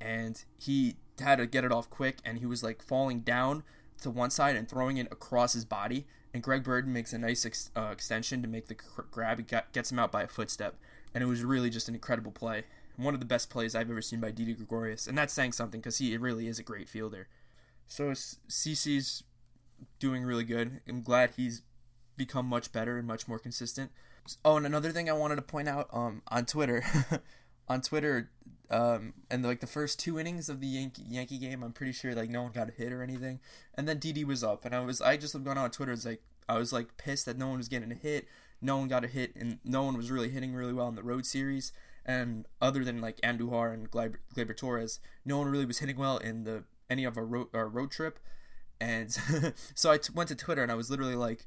[0.00, 3.62] and he had to get it off quick, and he was like falling down
[4.02, 7.44] to one side and throwing it across his body, and Greg Bird makes a nice
[7.44, 8.76] ex- uh, extension to make the
[9.10, 9.38] grab.
[9.38, 10.76] He got, gets him out by a footstep,
[11.14, 12.64] and it was really just an incredible play.
[12.96, 15.80] One of the best plays I've ever seen by Didi Gregorius, and that's saying something
[15.80, 17.28] because he really is a great fielder.
[17.86, 19.24] So CC's
[19.98, 20.80] doing really good.
[20.88, 21.62] I'm glad he's
[22.16, 23.90] become much better and much more consistent.
[24.44, 26.84] Oh, and another thing I wanted to point out um, on Twitter,
[27.70, 28.28] on Twitter,
[28.68, 32.14] um, and like the first two innings of the Yankee Yankee game, I'm pretty sure
[32.14, 33.38] like no one got a hit or anything.
[33.74, 35.92] And then Didi was up, and I was I just gone on Twitter.
[35.92, 38.26] It's like I was like pissed that no one was getting a hit,
[38.60, 41.02] no one got a hit, and no one was really hitting really well in the
[41.04, 41.72] road series.
[42.04, 46.42] And other than like Andujar and Gleyber, Torres, no one really was hitting well in
[46.42, 48.18] the any of our road our road trip.
[48.80, 49.12] And
[49.74, 51.46] so I t- went to Twitter and I was literally like,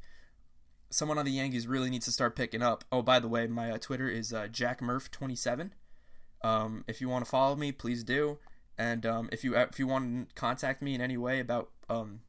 [0.89, 2.85] someone on the Yankees really needs to start picking up.
[2.91, 5.73] Oh, by the way, my uh, Twitter is uh, Jack Murph twenty seven.
[6.43, 8.39] Um, if you want to follow me, please do.
[8.77, 12.21] And um, if you if you want to contact me in any way about um,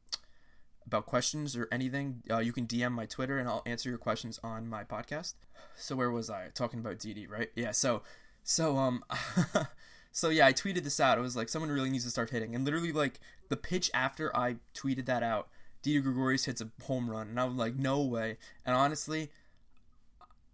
[0.85, 4.39] about questions or anything, uh, you can DM my Twitter and I'll answer your questions
[4.43, 5.33] on my podcast.
[5.75, 7.27] So where was I talking about Didi?
[7.27, 7.49] Right?
[7.55, 7.71] Yeah.
[7.71, 8.03] So
[8.43, 9.03] so um.
[10.11, 11.17] so yeah, I tweeted this out.
[11.17, 14.35] I was like, someone really needs to start hitting, and literally like the pitch after
[14.35, 15.49] I tweeted that out,
[15.81, 18.37] Didi Gregorius hits a home run, and I was like, no way.
[18.65, 19.29] And honestly,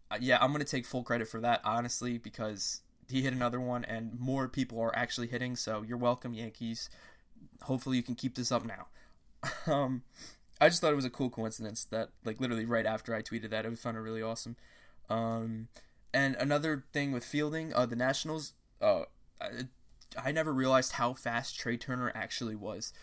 [0.10, 3.84] uh, yeah, I'm gonna take full credit for that, honestly, because he hit another one,
[3.86, 5.56] and more people are actually hitting.
[5.56, 6.90] So you're welcome, Yankees.
[7.64, 8.88] Hopefully, you can keep this up now.
[9.74, 10.04] um,
[10.60, 13.50] I just thought it was a cool coincidence that, like, literally right after I tweeted
[13.50, 14.56] that, I found it really awesome.
[15.10, 15.68] Um,
[16.14, 19.04] and another thing with fielding, uh, the Nationals, uh,
[19.40, 19.68] I,
[20.22, 22.94] I never realized how fast Trea Turner actually was.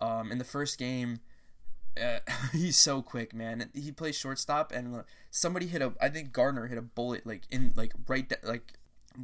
[0.00, 1.20] Um, in the first game,
[2.00, 2.18] uh,
[2.52, 3.70] he's so quick, man.
[3.74, 5.92] He plays shortstop, and uh, somebody hit a.
[6.00, 8.74] I think Gardner hit a bullet like in like right like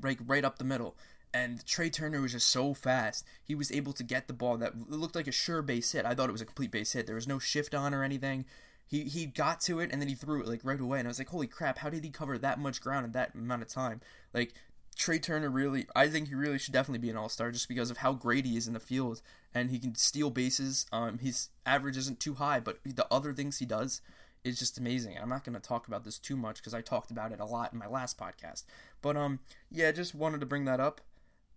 [0.00, 0.96] right right up the middle.
[1.35, 3.24] And Trea Turner was just so fast.
[3.42, 6.05] He was able to get the ball that looked like a sure base hit.
[6.05, 7.07] I thought it was a complete base hit.
[7.07, 8.44] There was no shift on or anything.
[8.87, 10.98] He he got to it and then he threw it like right away.
[10.98, 11.78] And I was like, holy crap!
[11.78, 14.00] How did he cover that much ground in that amount of time?
[14.35, 14.55] Like
[14.96, 17.90] Trea Turner really, I think he really should definitely be an all star just because
[17.90, 19.22] of how great he is in the field
[19.55, 20.87] and he can steal bases.
[20.92, 24.00] Um, his average isn't too high, but the other things he does
[24.44, 25.16] is just amazing.
[25.20, 27.44] I'm not going to talk about this too much because I talked about it a
[27.44, 28.64] lot in my last podcast.
[29.02, 31.00] But um, yeah, just wanted to bring that up.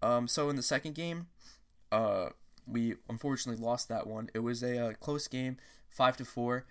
[0.02, 1.28] Um, so in the second game,
[1.92, 2.30] uh,
[2.68, 4.30] we unfortunately lost that one.
[4.34, 6.66] It was a, uh, close game, five to four.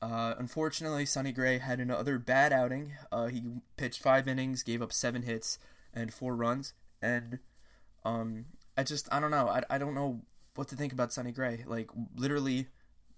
[0.00, 2.92] Uh, unfortunately, Sonny Gray had another bad outing.
[3.10, 3.42] Uh, he
[3.76, 5.58] pitched five innings, gave up seven hits
[5.92, 7.40] and four runs, and
[8.04, 9.48] um, I just I don't know.
[9.48, 10.20] I, I don't know
[10.54, 11.64] what to think about Sonny Gray.
[11.66, 12.68] Like literally,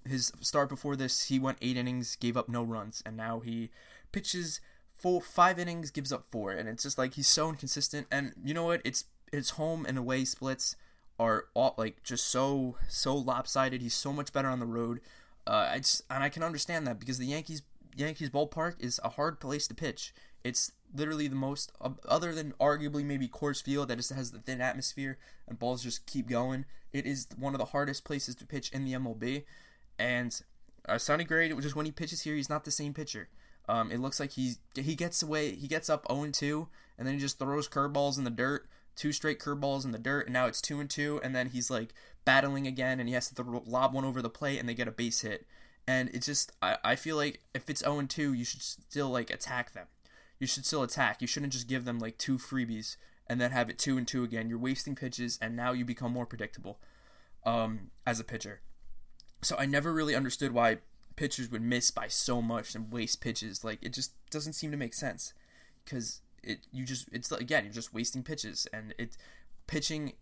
[0.07, 3.71] his start before this, he went eight innings, gave up no runs, and now he
[4.11, 4.61] pitches
[5.01, 8.07] four five innings, gives up four, and it's just like he's so inconsistent.
[8.11, 8.81] And you know what?
[8.85, 10.77] It's his home and away splits
[11.19, 13.83] are all like just so so lopsided.
[13.83, 15.01] He's so much better on the road.
[15.47, 17.63] Uh, I just, and I can understand that because the Yankees
[17.97, 20.15] Yankees ballpark is a hard place to pitch.
[20.43, 21.73] It's literally the most,
[22.09, 26.07] other than arguably maybe Coors Field that just has the thin atmosphere and balls just
[26.07, 26.65] keep going.
[26.93, 29.45] It is one of the hardest places to pitch in the MLB.
[29.99, 30.41] And
[30.89, 33.29] uh, Sonny Gray, just when he pitches here, he's not the same pitcher.
[33.71, 37.15] Um, it looks like he he gets away, he gets up 0 2, and then
[37.15, 40.47] he just throws curveballs in the dirt, two straight curveballs in the dirt, and now
[40.47, 43.95] it's 2 and 2, and then he's like battling again, and he has to lob
[43.95, 45.47] one over the plate, and they get a base hit.
[45.87, 49.31] And it's just, I, I feel like if it's 0 2, you should still like
[49.31, 49.87] attack them
[50.41, 51.21] you should still attack.
[51.21, 52.97] You shouldn't just give them like two freebies
[53.29, 54.49] and then have it two and two again.
[54.49, 56.81] You're wasting pitches, and now you become more predictable
[57.45, 58.63] um, as a pitcher.
[59.43, 60.79] So I never really understood why
[61.21, 63.63] pitchers would miss by so much and waste pitches.
[63.63, 65.35] Like it just doesn't seem to make sense
[65.85, 69.19] because it you just it's again you're just wasting pitches and it
[69.67, 70.15] pitching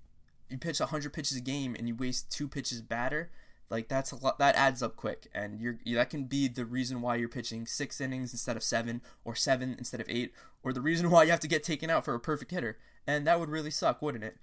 [0.51, 3.31] you pitch 100 pitches a game and you waste two pitches batter
[3.71, 4.39] like that's a lot.
[4.39, 8.01] That adds up quick, and you're that can be the reason why you're pitching six
[8.01, 10.33] innings instead of seven, or seven instead of eight,
[10.63, 13.27] or the reason why you have to get taken out for a perfect hitter, and
[13.27, 14.39] that would really suck, wouldn't it?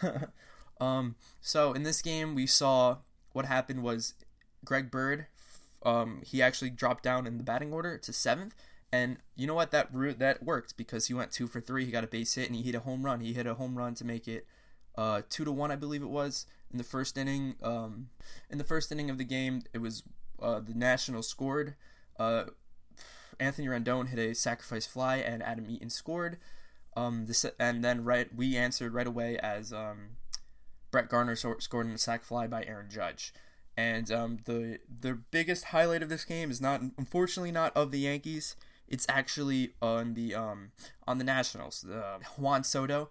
[0.80, 2.98] um, so in this game, we saw
[3.32, 4.14] what happened was
[4.64, 5.26] Greg Bird.
[5.82, 8.54] Um, he actually dropped down in the batting order to seventh,
[8.92, 9.70] and you know what?
[9.70, 11.84] That route that worked because he went two for three.
[11.84, 13.20] He got a base hit and he hit a home run.
[13.20, 14.46] He hit a home run to make it
[14.96, 17.54] uh, two to one, I believe it was in the first inning.
[17.62, 18.08] Um,
[18.50, 20.02] in the first inning of the game, it was
[20.42, 21.76] uh, the Nationals scored.
[22.18, 22.44] Uh,
[23.38, 26.38] Anthony Rendon hit a sacrifice fly, and Adam Eaton scored.
[26.96, 30.16] Um, this and then right we answered right away as um,
[30.90, 33.32] Brett Gardner scored in a sac fly by Aaron Judge.
[33.78, 38.00] And um, the the biggest highlight of this game is not unfortunately not of the
[38.00, 38.56] Yankees.
[38.88, 40.72] It's actually on the um,
[41.06, 41.86] on the Nationals.
[41.88, 43.10] Uh, Juan Soto,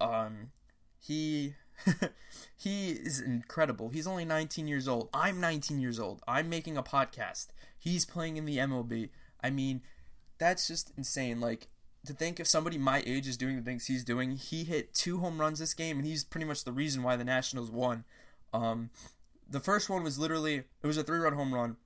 [0.00, 0.50] um,
[0.98, 1.54] he
[2.56, 3.90] he is incredible.
[3.90, 5.10] He's only 19 years old.
[5.14, 6.22] I'm 19 years old.
[6.26, 7.46] I'm making a podcast.
[7.78, 9.10] He's playing in the MLB.
[9.40, 9.80] I mean,
[10.38, 11.40] that's just insane.
[11.40, 11.68] Like
[12.04, 15.20] to think if somebody my age is doing the things he's doing, he hit two
[15.20, 18.02] home runs this game, and he's pretty much the reason why the Nationals won.
[18.52, 18.90] Um,
[19.50, 21.76] the first one was literally it was a three run home run.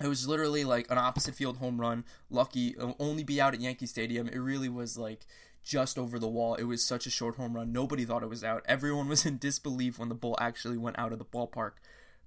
[0.00, 2.04] It was literally like an opposite field home run.
[2.30, 4.28] Lucky, only be out at Yankee Stadium.
[4.28, 5.26] It really was like
[5.64, 6.54] just over the wall.
[6.54, 7.72] It was such a short home run.
[7.72, 8.62] Nobody thought it was out.
[8.66, 11.72] Everyone was in disbelief when the ball actually went out of the ballpark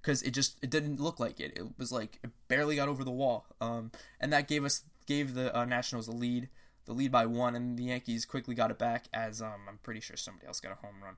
[0.02, 1.52] because it just it didn't look like it.
[1.56, 3.46] It was like it barely got over the wall.
[3.60, 6.48] Um, and that gave us gave the uh, Nationals a lead
[6.86, 10.00] the lead by one, and the Yankees quickly got it back as um, I'm pretty
[10.00, 11.16] sure somebody else got a home run.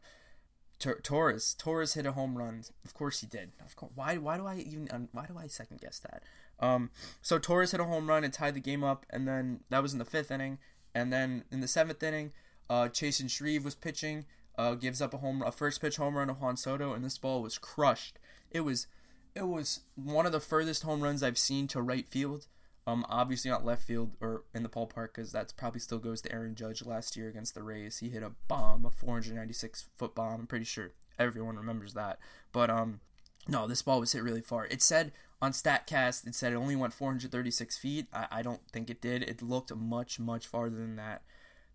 [1.03, 2.65] Torres, Torres hit a home run.
[2.85, 3.53] Of course he did.
[3.65, 3.93] Of course.
[3.95, 4.17] Why?
[4.17, 5.09] Why do I even?
[5.13, 6.23] Why do I second guess that?
[6.61, 6.91] Um,
[7.21, 9.93] so Torres hit a home run and tied the game up, and then that was
[9.93, 10.59] in the fifth inning.
[10.95, 12.33] And then in the seventh inning,
[12.69, 16.29] uh, Chasen Shreve was pitching, uh, gives up a home, a first pitch home run
[16.29, 18.19] to Juan Soto, and this ball was crushed.
[18.51, 18.87] It was,
[19.35, 22.47] it was one of the furthest home runs I've seen to right field.
[22.87, 26.33] Um, obviously not left field or in the ballpark because that probably still goes to
[26.33, 27.99] Aaron Judge last year against the Rays.
[27.99, 30.41] He hit a bomb, a 496 foot bomb.
[30.41, 32.19] I'm pretty sure everyone remembers that.
[32.53, 33.01] But um,
[33.49, 34.67] no, this ball was hit really far.
[34.67, 38.07] It said on Statcast, it said it only went 436 feet.
[38.13, 39.23] I, I don't think it did.
[39.23, 41.23] It looked much much farther than that.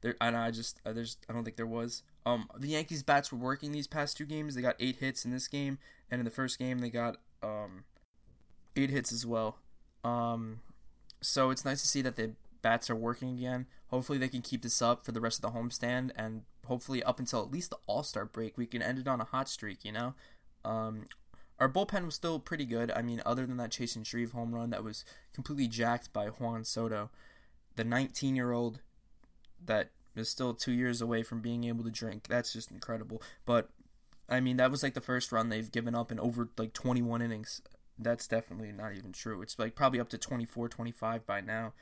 [0.02, 2.04] There, and I just uh, there's I don't think there was.
[2.26, 4.56] Um, the Yankees bats were working these past two games.
[4.56, 5.80] They got eight hits in this game,
[6.12, 7.86] and in the first game they got um,
[8.76, 9.58] eight hits as well.
[10.04, 10.60] Um,
[11.22, 13.68] so it's nice to see that the bats are working again.
[13.88, 17.20] Hopefully they can keep this up for the rest of the homestand and hopefully up
[17.20, 19.84] until at least the All Star break we can end it on a hot streak.
[19.84, 20.14] You know,
[20.66, 21.06] um,
[21.60, 22.92] our bullpen was still pretty good.
[22.92, 26.64] I mean, other than that Chasen Shreve home run that was completely jacked by Juan
[26.64, 27.10] Soto,
[27.76, 28.82] the 19 year old
[29.66, 32.28] that is still two years away from being able to drink.
[32.28, 33.22] That's just incredible.
[33.46, 33.70] But
[34.30, 37.22] I mean, that was like the first run they've given up in over like 21
[37.22, 37.62] innings
[38.00, 39.42] that's definitely not even true.
[39.42, 41.74] It's like probably up to 24, 25 by now.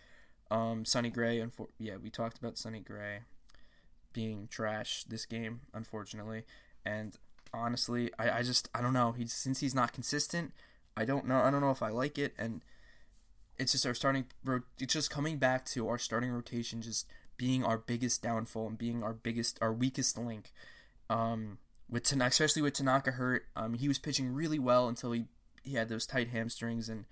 [0.52, 3.22] Um, Sonny Gray, and yeah, we talked about Sonny Gray
[4.14, 6.44] being trash this game, unfortunately.
[6.86, 7.16] And
[7.54, 9.12] honestly, I, I just I don't know.
[9.14, 10.54] He's since he's not consistent,
[10.98, 11.42] I don't know.
[11.42, 12.34] I don't know if I like it.
[12.38, 12.64] And
[13.58, 14.26] it's just our starting.
[14.80, 19.04] It's just coming back to our starting rotation just being our biggest downfall and being
[19.04, 20.52] our biggest, our weakest link.
[21.10, 21.58] Um,
[21.90, 25.26] with Tanaka, especially with Tanaka hurt, um, he was pitching really well until he
[25.64, 27.06] he had those tight hamstrings and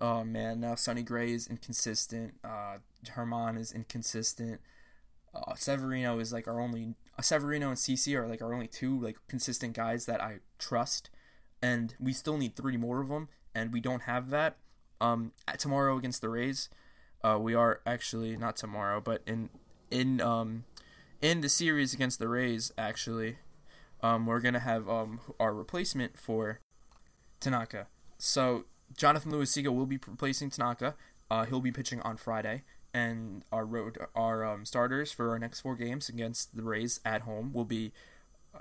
[0.00, 2.34] oh man, now Sonny Gray is inconsistent.
[2.44, 4.60] Uh, Germán is inconsistent.
[5.34, 8.98] Uh, Severino is like our only uh, Severino and CC are like our only two
[8.98, 11.10] like consistent guys that I trust,
[11.62, 14.56] and we still need three more of them, and we don't have that.
[15.00, 16.68] Um, tomorrow against the Rays,
[17.22, 19.50] uh, we are actually not tomorrow, but in
[19.90, 20.64] in um
[21.20, 23.38] in the series against the Rays, actually,
[24.02, 26.60] um, we're gonna have um our replacement for
[27.40, 27.88] Tanaka.
[28.18, 28.64] So
[28.96, 30.94] Jonathan Loáisiga will be replacing Tanaka.
[31.30, 32.62] Uh, he'll be pitching on Friday,
[32.94, 37.22] and our road our um, starters for our next four games against the Rays at
[37.22, 37.92] home will be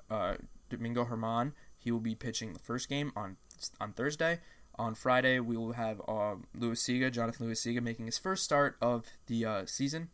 [0.10, 0.36] uh,
[0.70, 1.54] Domingo Germán.
[1.78, 3.38] He will be pitching the first game on
[3.80, 4.40] on Thursday.
[4.80, 9.44] On Friday, we will have uh, Loáisiga, Jonathan Loáisiga, making his first start of the
[9.44, 10.10] uh, season,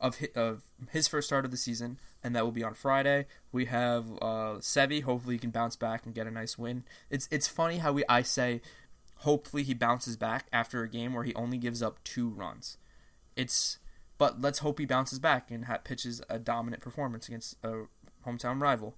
[0.00, 3.26] of his, of his first start of the season, and that will be on Friday.
[3.52, 5.02] We have uh, Sevi.
[5.02, 6.84] Hopefully, he can bounce back and get a nice win.
[7.10, 8.62] It's it's funny how we I say
[9.18, 12.76] hopefully he bounces back after a game where he only gives up two runs.
[13.34, 13.78] It's
[14.18, 17.84] but let's hope he bounces back and pitches a dominant performance against a
[18.26, 18.96] hometown rival.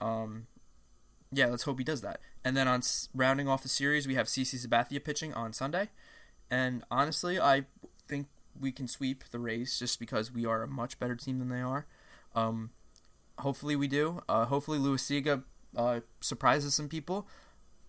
[0.00, 0.48] Um,
[1.30, 2.20] yeah, let's hope he does that.
[2.44, 2.82] And then on
[3.14, 5.90] rounding off the series, we have CC Sabathia pitching on Sunday.
[6.50, 7.66] And honestly, I
[8.08, 8.26] think
[8.58, 11.60] we can sweep the Rays just because we are a much better team than they
[11.60, 11.86] are.
[12.34, 12.70] Um,
[13.38, 14.22] hopefully we do.
[14.28, 15.44] Uh, hopefully Loáisiga
[15.76, 17.28] uh, surprises some people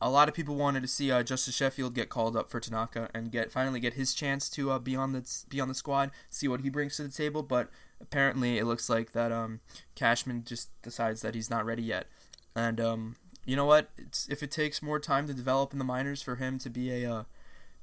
[0.01, 3.09] a lot of people wanted to see uh, Justice Sheffield get called up for Tanaka
[3.13, 6.11] and get finally get his chance to uh, be on the be on the squad,
[6.29, 7.43] see what he brings to the table.
[7.43, 7.69] But
[7.99, 9.59] apparently, it looks like that um,
[9.95, 12.07] Cashman just decides that he's not ready yet.
[12.55, 13.89] And um, you know what?
[13.97, 17.03] It's, if it takes more time to develop in the minors for him to be
[17.03, 17.23] a uh,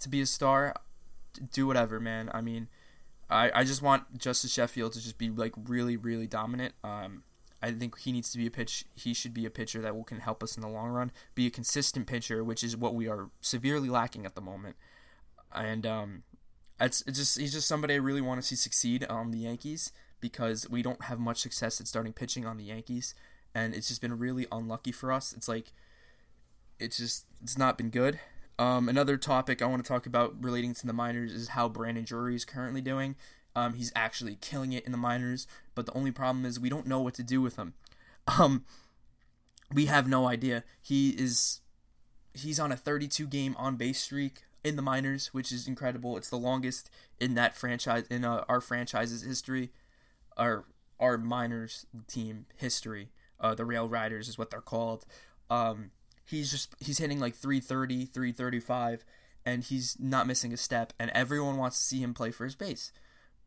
[0.00, 0.74] to be a star,
[1.52, 2.30] do whatever, man.
[2.32, 2.68] I mean,
[3.28, 6.74] I I just want Justice Sheffield to just be like really really dominant.
[6.82, 7.24] Um,
[7.62, 8.84] I think he needs to be a pitch.
[8.94, 11.11] He should be a pitcher that will can help us in the long run.
[11.34, 14.76] Be a consistent pitcher, which is what we are severely lacking at the moment.
[15.54, 16.22] And um,
[16.80, 19.92] it's, it's just he's just somebody I really want to see succeed on the Yankees
[20.20, 23.14] because we don't have much success at starting pitching on the Yankees,
[23.54, 25.32] and it's just been really unlucky for us.
[25.32, 25.72] It's like
[26.78, 28.20] it's just it's not been good.
[28.59, 32.04] Um, another topic I want to talk about relating to the minors is how Brandon
[32.04, 33.16] Drury is currently doing.
[33.57, 36.86] Um, he's actually killing it in the minors, but the only problem is we don't
[36.86, 37.72] know what to do with him.
[38.38, 38.66] Um,
[39.72, 40.62] we have no idea.
[40.82, 41.61] He is
[42.34, 46.16] he's on a 32 game on base streak in the minors, which is incredible.
[46.16, 49.70] It's the longest in that franchise in uh, our franchise's history,
[50.36, 50.64] our
[51.00, 53.09] our minors team history.
[53.40, 55.07] Uh, the Rail Riders is what they're called.
[55.48, 55.92] Um,
[56.26, 59.04] he's just he's hitting like 330, 335,
[59.46, 60.92] and he's not missing a step.
[60.98, 62.92] And everyone wants to see him play first base.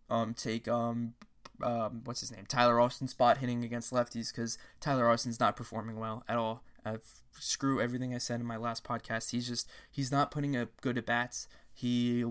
[0.09, 1.13] Um, take um,
[1.61, 5.99] um, what's his name, Tyler Austin spot hitting against lefties because Tyler Austin's not performing
[5.99, 6.63] well at all.
[6.85, 7.03] I've,
[7.39, 9.31] screw everything I said in my last podcast.
[9.31, 11.47] He's just he's not putting a good at bats.
[11.73, 12.25] He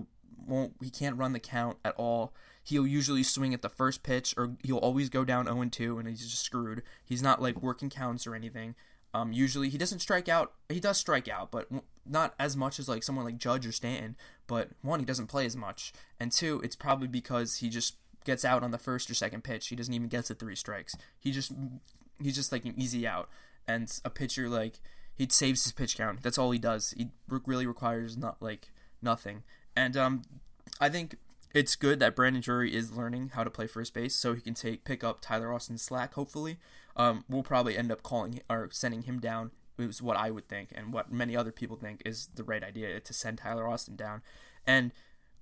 [0.47, 2.33] won't he can't run the count at all.
[2.63, 6.07] He'll usually swing at the first pitch or he'll always go down 0 2 and
[6.07, 6.83] he's just screwed.
[7.03, 8.75] He's not like working counts or anything.
[9.13, 10.53] Um, usually he doesn't strike out.
[10.69, 11.67] He does strike out, but
[12.09, 14.15] not as much as like someone like Judge or Stanton.
[14.47, 17.95] But one, he doesn't play as much, and two, it's probably because he just
[18.25, 19.67] gets out on the first or second pitch.
[19.67, 20.95] He doesn't even get to three strikes.
[21.19, 21.51] He just
[22.21, 23.29] he's just like an easy out.
[23.67, 24.79] And a pitcher like
[25.15, 26.23] he saves his pitch count.
[26.23, 26.93] That's all he does.
[26.97, 29.43] He really requires not like nothing.
[29.75, 30.23] And um,
[30.79, 31.17] I think
[31.53, 34.53] it's good that Brandon Drury is learning how to play first base, so he can
[34.53, 36.13] take pick up Tyler Austin's slack.
[36.13, 36.57] Hopefully,
[36.95, 39.51] um, we'll probably end up calling or sending him down.
[39.79, 42.99] Is what I would think, and what many other people think is the right idea
[42.99, 44.21] to send Tyler Austin down.
[44.67, 44.91] And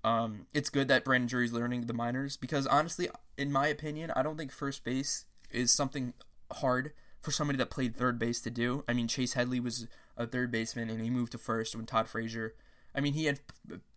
[0.04, 4.24] um, it's good that Brandon Drury's learning the minors because honestly, in my opinion, I
[4.24, 6.14] don't think first base is something
[6.54, 8.84] hard for somebody that played third base to do.
[8.88, 12.08] I mean, Chase Headley was a third baseman and he moved to first when Todd
[12.08, 12.54] Frazier.
[12.96, 13.40] I mean, he had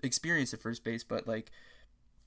[0.03, 1.51] experience at first base, but like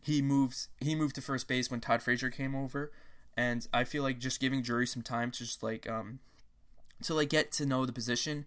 [0.02, 2.92] he moves he moved to first base when Todd Frazier came over,
[3.36, 6.20] and I feel like just giving Drury some time to just like um
[7.04, 8.46] to like get to know the position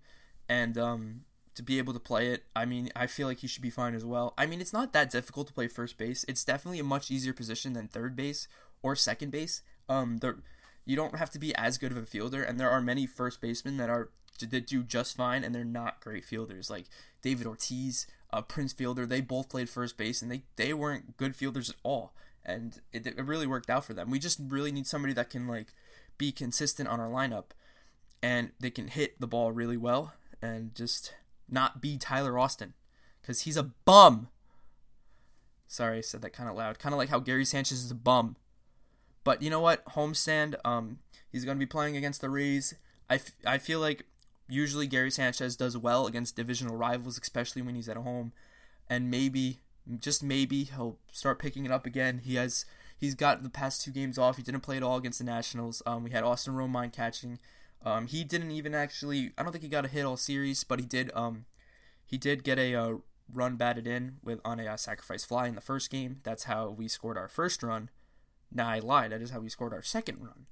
[0.49, 1.25] and um
[1.57, 2.45] to be able to play it.
[2.55, 4.35] I mean, I feel like he should be fine as well.
[4.37, 6.23] I mean, it's not that difficult to play first base.
[6.29, 8.47] It's definitely a much easier position than third base
[8.83, 9.63] or second base.
[9.89, 10.21] Um,
[10.85, 13.41] you don't have to be as good of a fielder, and there are many first
[13.41, 16.69] basemen that are that do just fine, and they're not great fielders.
[16.69, 16.85] Like
[17.23, 21.35] David Ortiz, uh, Prince Fielder, they both played first base, and they they weren't good
[21.35, 22.13] fielders at all,
[22.45, 24.11] and it, it really worked out for them.
[24.11, 25.69] We just really need somebody that can like
[26.19, 27.47] be consistent on our lineup,
[28.23, 31.15] and they can hit the ball really well, and just
[31.49, 32.75] not be Tyler Austin,
[33.21, 34.29] because he's a bum.
[35.67, 36.79] Sorry, I said that kind of loud.
[36.79, 38.37] Kind of like how Gary Sanchez is a bum.
[39.25, 39.85] But you know what?
[39.87, 41.01] Homestand, um,
[41.33, 42.75] he's going to be playing against the Rays.
[43.11, 44.07] I, f- I feel like
[44.49, 48.33] usually Gary Sanchez does well against divisional rivals, especially when he's at home.
[48.89, 49.59] And maybe,
[49.99, 52.21] just maybe, he'll start picking it up again.
[52.25, 52.65] He has
[52.97, 54.37] he's got the past two games off.
[54.37, 55.83] He didn't play at all against the Nationals.
[55.85, 57.41] Um, we had Austin Romine catching.
[57.87, 59.31] Um, he didn't even actually.
[59.39, 61.11] I don't think he got a hit all series, but he did.
[61.15, 61.47] Um,
[62.05, 62.95] he did get a uh,
[63.33, 66.21] run batted in with on a uh, sacrifice fly in the first game.
[66.25, 67.91] That's how we scored our first run.
[68.53, 69.13] Now I lied.
[69.13, 70.47] That is how we scored our second run.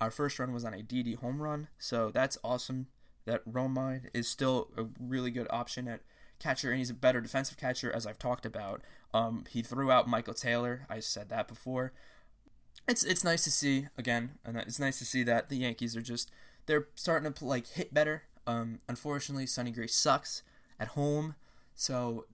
[0.00, 2.86] Our first run was on a Didi home run, so that's awesome.
[3.24, 6.02] That Romine is still a really good option at
[6.38, 8.82] catcher, and he's a better defensive catcher, as I've talked about.
[9.12, 10.86] Um, he threw out Michael Taylor.
[10.88, 11.92] I said that before.
[12.86, 16.02] It's it's nice to see again, and it's nice to see that the Yankees are
[16.02, 16.30] just
[16.66, 18.24] they're starting to like hit better.
[18.46, 20.42] Um, unfortunately, Sonny Gray sucks
[20.78, 21.34] at home,
[21.74, 22.26] so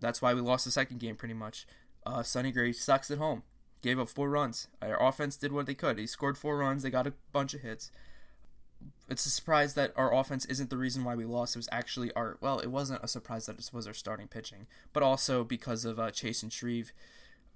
[0.00, 1.66] that's why we lost the second game pretty much.
[2.04, 3.42] Uh, Sonny Gray sucks at home.
[3.82, 4.68] Gave up four runs.
[4.80, 5.98] Our offense did what they could.
[5.98, 6.82] He scored four runs.
[6.82, 7.90] They got a bunch of hits
[9.08, 11.54] it's a surprise that our offense isn't the reason why we lost.
[11.54, 14.66] It was actually our well, it wasn't a surprise that it was our starting pitching,
[14.92, 16.92] but also because of uh, and Shreve.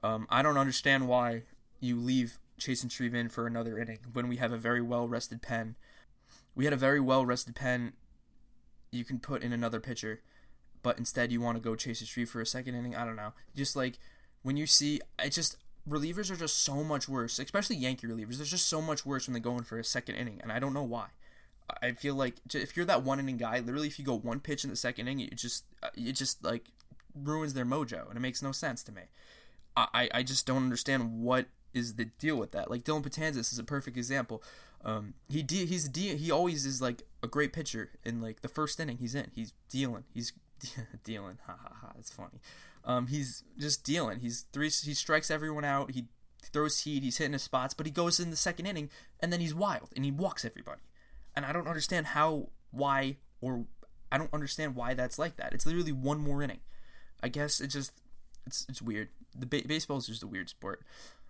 [0.02, 1.42] Um, I don't understand why
[1.80, 5.42] you leave Chasen Shreve in for another inning when we have a very well rested
[5.42, 5.76] pen.
[6.54, 7.94] We had a very well rested pen.
[8.92, 10.20] You can put in another pitcher,
[10.82, 12.94] but instead you want to go Chasen Shreve for a second inning.
[12.94, 13.32] I don't know.
[13.56, 13.98] Just like
[14.42, 15.56] when you see, I just
[15.88, 18.36] relievers are just so much worse, especially Yankee relievers.
[18.36, 20.58] They're just so much worse when they go in for a second inning, and I
[20.58, 21.06] don't know why.
[21.82, 24.64] I feel like if you're that one inning guy, literally, if you go one pitch
[24.64, 26.66] in the second inning, it just uh, it just like
[27.14, 29.02] ruins their mojo, and it makes no sense to me.
[29.76, 32.70] I I just don't understand what is the deal with that.
[32.70, 34.42] Like Dellin Betances is a perfect example.
[34.84, 38.48] Um, he de- he's de- he always is like a great pitcher in like the
[38.48, 39.30] first inning he's in.
[39.34, 40.04] He's dealing.
[40.14, 40.32] He's
[41.04, 41.38] dealing.
[41.46, 41.92] Ha ha ha.
[41.98, 42.40] It's funny.
[42.84, 44.20] Um, he's just dealing.
[44.20, 44.70] He's three.
[44.70, 45.90] He strikes everyone out.
[45.90, 46.06] He
[46.52, 47.02] throws heat.
[47.02, 48.88] He's hitting his spots, but he goes in the second inning
[49.20, 50.80] and then he's wild and he walks everybody.
[51.36, 53.66] And I don't understand how, why, or
[54.10, 55.52] I don't understand why that's like that.
[55.52, 56.60] It's literally one more inning.
[57.22, 57.92] I guess it just
[58.46, 59.08] it's it's weird.
[59.38, 60.82] The ba- baseball is just a weird sport.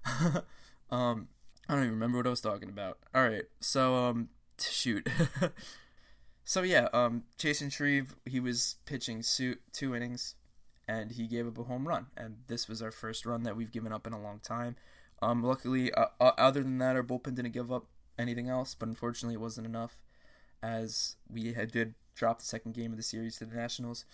[0.91, 1.29] um,
[1.69, 2.99] I don't even remember what I was talking about.
[3.15, 4.29] All right, so um,
[4.59, 5.09] shoot.
[6.45, 10.35] so yeah, um, Chasen Shreve he was pitching suit two innings,
[10.89, 13.73] and he gave up a home run, and this was our first run that we've
[13.73, 14.77] given up in a long time.
[15.23, 17.87] Um, luckily, uh, uh, other than that, our bullpen didn't give up
[18.19, 20.01] anything else, but unfortunately, it wasn't enough,
[20.63, 24.05] as we had did drop the second game of the series to the Nationals.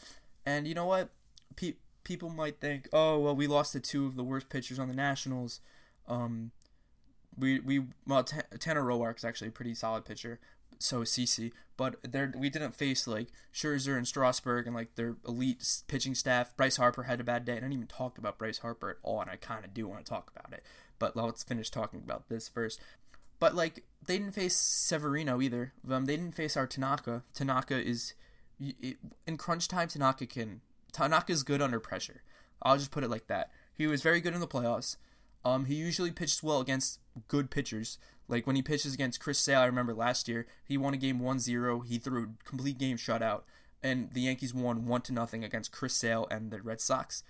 [0.44, 1.10] And you know what?
[1.56, 1.74] Pe-
[2.04, 4.94] people might think, oh well, we lost to two of the worst pitchers on the
[4.94, 5.60] Nationals.
[6.08, 6.52] Um,
[7.38, 10.40] we we well, T- Tanner is actually a pretty solid pitcher.
[10.78, 15.16] So is CC, but there we didn't face like Scherzer and Strasburg and like their
[15.26, 16.54] elite pitching staff.
[16.56, 17.52] Bryce Harper had a bad day.
[17.52, 20.04] I didn't even talk about Bryce Harper at all, and I kind of do want
[20.04, 20.62] to talk about it.
[20.98, 22.80] But let's finish talking about this first.
[23.38, 25.72] But like they didn't face Severino either.
[25.90, 27.22] Um, they didn't face our Tanaka.
[27.34, 28.14] Tanaka is
[29.26, 29.88] in crunch time.
[29.88, 30.60] Tanaka can
[30.92, 32.22] Tanaka is good under pressure.
[32.62, 33.50] I'll just put it like that.
[33.72, 34.96] He was very good in the playoffs.
[35.46, 37.98] Um, he usually pitches well against good pitchers.
[38.26, 41.20] Like when he pitches against Chris Sale, I remember last year, he won a game
[41.20, 41.86] 1-0.
[41.86, 43.42] He threw a complete game shutout,
[43.80, 47.22] and the Yankees won one to nothing against Chris Sale and the Red Sox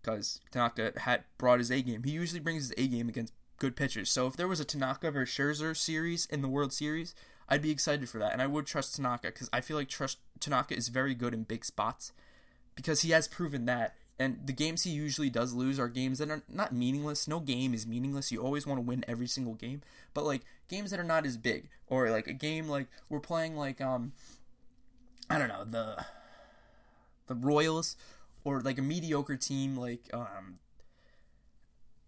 [0.00, 2.04] because Tanaka had brought his A game.
[2.04, 4.08] He usually brings his A game against good pitchers.
[4.08, 7.12] So if there was a Tanaka versus Scherzer series in the World Series,
[7.48, 10.18] I'd be excited for that, and I would trust Tanaka because I feel like trust
[10.38, 12.12] Tanaka is very good in big spots
[12.76, 13.96] because he has proven that.
[14.18, 17.28] And the games he usually does lose are games that are not meaningless.
[17.28, 18.32] No game is meaningless.
[18.32, 19.82] You always want to win every single game.
[20.12, 23.56] But like games that are not as big, or like a game like we're playing
[23.56, 24.12] like um,
[25.30, 26.04] I don't know the
[27.28, 27.96] the Royals,
[28.42, 30.58] or like a mediocre team like um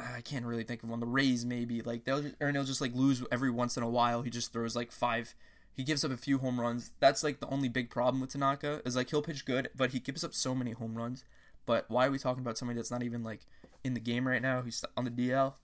[0.01, 1.01] I can't really think of one.
[1.01, 3.89] The Rays maybe like they'll just, or they'll just like lose every once in a
[3.89, 4.23] while.
[4.23, 5.35] He just throws like five.
[5.73, 6.93] He gives up a few home runs.
[7.01, 10.01] That's like the only big problem with Tanaka is like he'll pitch good, but he
[10.01, 11.25] gives up so many home runs.
[11.67, 13.41] But why are we talking about somebody that's not even like
[13.85, 14.63] in the game right now?
[14.63, 15.55] He's on the DL.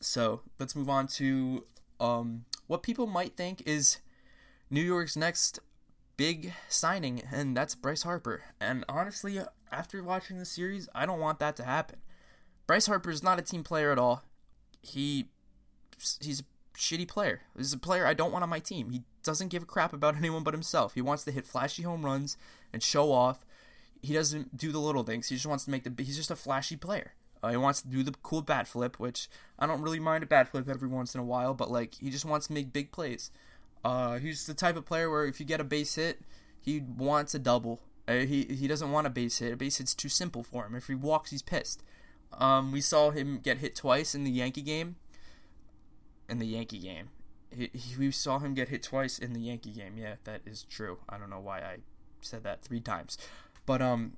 [0.00, 1.64] So let's move on to
[2.00, 3.98] um, what people might think is
[4.70, 5.60] New York's next
[6.16, 8.42] big signing, and that's Bryce Harper.
[8.60, 9.40] And honestly,
[9.70, 11.98] after watching the series, I don't want that to happen.
[12.66, 14.22] Bryce Harper is not a team player at all.
[14.82, 15.26] He
[16.20, 17.42] he's a shitty player.
[17.56, 18.90] He's a player I don't want on my team.
[18.90, 20.94] He doesn't give a crap about anyone but himself.
[20.94, 22.36] He wants to hit flashy home runs
[22.72, 23.44] and show off.
[24.04, 25.28] He doesn't do the little things.
[25.28, 26.02] He just wants to make the.
[26.02, 27.12] He's just a flashy player.
[27.42, 29.28] Uh, he wants to do the cool bat flip, which
[29.58, 32.10] I don't really mind a bat flip every once in a while, but like he
[32.10, 33.30] just wants to make big plays.
[33.84, 36.20] Uh, he's the type of player where if you get a base hit,
[36.60, 37.80] he wants a double.
[38.08, 39.52] Uh, he he doesn't want a base hit.
[39.52, 40.74] A base hit's too simple for him.
[40.74, 41.82] If he walks, he's pissed.
[42.32, 44.96] Um, we saw him get hit twice in the Yankee game.
[46.28, 47.10] In the Yankee game,
[47.54, 49.98] he, he, we saw him get hit twice in the Yankee game.
[49.98, 50.98] Yeah, that is true.
[51.08, 51.76] I don't know why I
[52.22, 53.18] said that three times,
[53.66, 54.14] but um,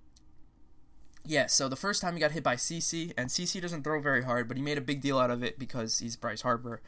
[1.25, 1.47] yeah.
[1.47, 4.49] So the first time he got hit by CC, and CC doesn't throw very hard,
[4.49, 6.81] but he made a big deal out of it because he's Bryce Harper,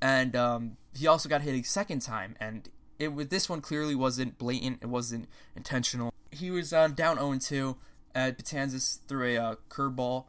[0.00, 3.94] and um, he also got hit a second time, and it was this one clearly
[3.94, 4.78] wasn't blatant.
[4.82, 6.12] It wasn't intentional.
[6.30, 7.76] He was uh, down 0 2.
[8.14, 10.24] Uh, Betances threw a uh, curveball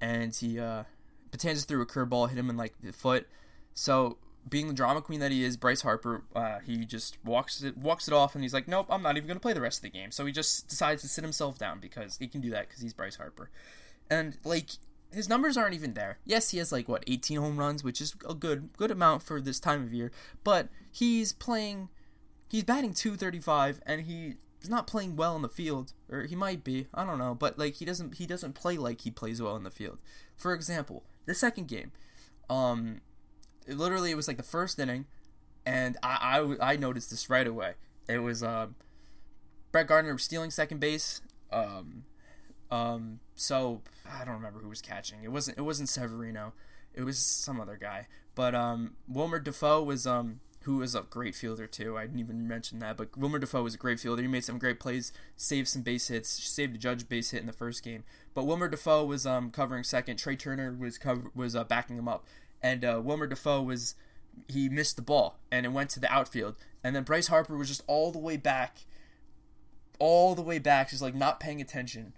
[0.00, 0.84] and he uh
[1.32, 3.26] threw a curveball, hit him in like the foot.
[3.74, 7.76] So being the drama queen that he is, Bryce Harper, uh, he just walks it
[7.76, 9.78] walks it off, and he's like, "Nope, I'm not even going to play the rest
[9.78, 12.50] of the game." So he just decides to sit himself down because he can do
[12.50, 13.50] that because he's Bryce Harper,
[14.10, 14.70] and like
[15.12, 16.18] his numbers aren't even there.
[16.24, 19.40] Yes, he has like what 18 home runs, which is a good good amount for
[19.40, 20.12] this time of year,
[20.44, 21.88] but he's playing,
[22.48, 26.64] he's batting 235, and he he's not playing well in the field, or he might
[26.64, 26.86] be.
[26.94, 29.64] I don't know, but like he doesn't he doesn't play like he plays well in
[29.64, 29.98] the field.
[30.36, 31.92] For example, the second game,
[32.50, 33.00] um,
[33.66, 35.06] it literally it was like the first inning,
[35.64, 37.74] and I I, I noticed this right away.
[38.08, 38.76] It was um,
[39.72, 41.20] Brett Gardner was stealing second base.
[41.52, 42.04] Um,
[42.70, 45.22] um, so I don't remember who was catching.
[45.22, 46.52] It wasn't it wasn't Severino.
[46.94, 48.06] It was some other guy.
[48.34, 51.96] But um, Wilmer Difo was um who is a great fielder too.
[51.96, 54.20] I didn't even mention that, but Wilmer Difo was a great fielder.
[54.22, 57.46] He made some great plays, saved some base hits, saved a Judge base hit in
[57.46, 58.02] the first game.
[58.34, 60.16] But Wilmer Difo was um, covering second.
[60.16, 62.26] Trea Turner was cover- was uh, backing him up,
[62.66, 63.94] and uh, Wilmer Difo was
[64.48, 67.68] he missed the ball and it went to the outfield, and then Bryce Harper was
[67.68, 68.78] just all the way back,
[70.00, 72.12] all the way back, just like not paying attention,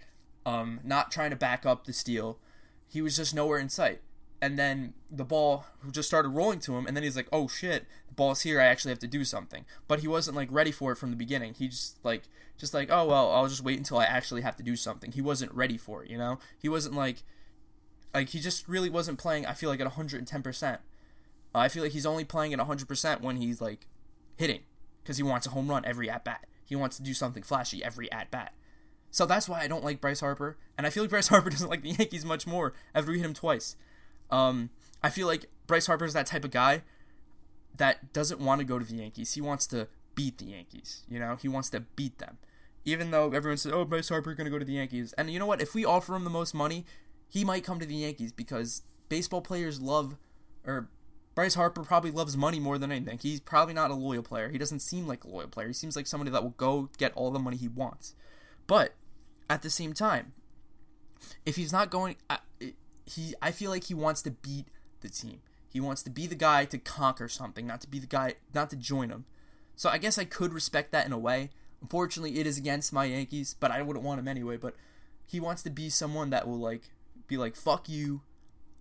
[0.47, 2.39] um, not trying to back up the steal.
[2.87, 4.01] He was just nowhere in sight.
[4.41, 7.85] And then the ball just started rolling to him and then he's like oh shit
[8.07, 9.65] the ball's here i actually have to do something.
[9.87, 11.55] But he wasn't like ready for it from the beginning.
[11.55, 12.23] He just like
[12.57, 15.11] just like oh well i'll just wait until i actually have to do something.
[15.11, 16.39] He wasn't ready for it you know?
[16.57, 17.23] He wasn't like
[18.13, 20.77] like he just really wasn't playing i feel like at 110%
[21.55, 23.87] i feel like he's only playing at 100% when he's like
[24.37, 24.61] hitting
[25.03, 27.83] because he wants a home run every at bat he wants to do something flashy
[27.83, 28.53] every at bat
[29.11, 31.69] So that's why I don't like Bryce Harper, and I feel like Bryce Harper doesn't
[31.69, 33.75] like the Yankees much more after we hit him twice.
[34.29, 34.69] Um,
[35.01, 36.83] I feel like Bryce Harper is that type of guy
[37.77, 39.33] that doesn't want to go to the Yankees.
[39.33, 41.05] He wants to beat the Yankees.
[41.09, 42.37] You know, he wants to beat them.
[42.85, 45.39] Even though everyone says, "Oh, Bryce Harper going to go to the Yankees," and you
[45.39, 45.61] know what?
[45.61, 46.85] If we offer him the most money,
[47.29, 50.17] he might come to the Yankees because baseball players love,
[50.65, 50.89] or
[51.35, 53.19] Bryce Harper probably loves money more than anything.
[53.21, 54.49] He's probably not a loyal player.
[54.49, 55.67] He doesn't seem like a loyal player.
[55.67, 58.15] He seems like somebody that will go get all the money he wants.
[58.67, 58.93] But
[59.49, 60.33] at the same time,
[61.45, 62.39] if he's not going, I,
[63.05, 64.67] he I feel like he wants to beat
[65.01, 65.41] the team.
[65.67, 68.69] He wants to be the guy to conquer something, not to be the guy, not
[68.71, 69.25] to join them.
[69.75, 71.51] So I guess I could respect that in a way.
[71.81, 74.57] Unfortunately, it is against my Yankees, but I wouldn't want him anyway.
[74.57, 74.75] But
[75.25, 76.89] he wants to be someone that will like
[77.29, 78.21] be like, "Fuck you,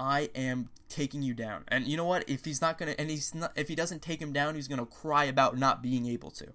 [0.01, 2.29] I am taking you down." And you know what?
[2.29, 4.87] If he's not gonna, and he's not, if he doesn't take him down, he's gonna
[4.87, 6.49] cry about not being able to.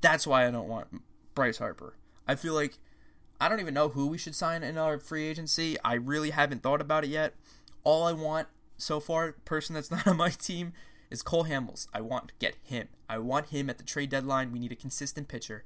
[0.00, 1.02] That's why I don't want
[1.34, 1.94] Bryce Harper.
[2.28, 2.78] I feel like
[3.40, 5.76] I don't even know who we should sign in our free agency.
[5.82, 7.34] I really haven't thought about it yet.
[7.82, 10.72] All I want so far, person that's not on my team,
[11.10, 11.88] is Cole Hamels.
[11.92, 12.88] I want to get him.
[13.08, 14.52] I want him at the trade deadline.
[14.52, 15.64] We need a consistent pitcher.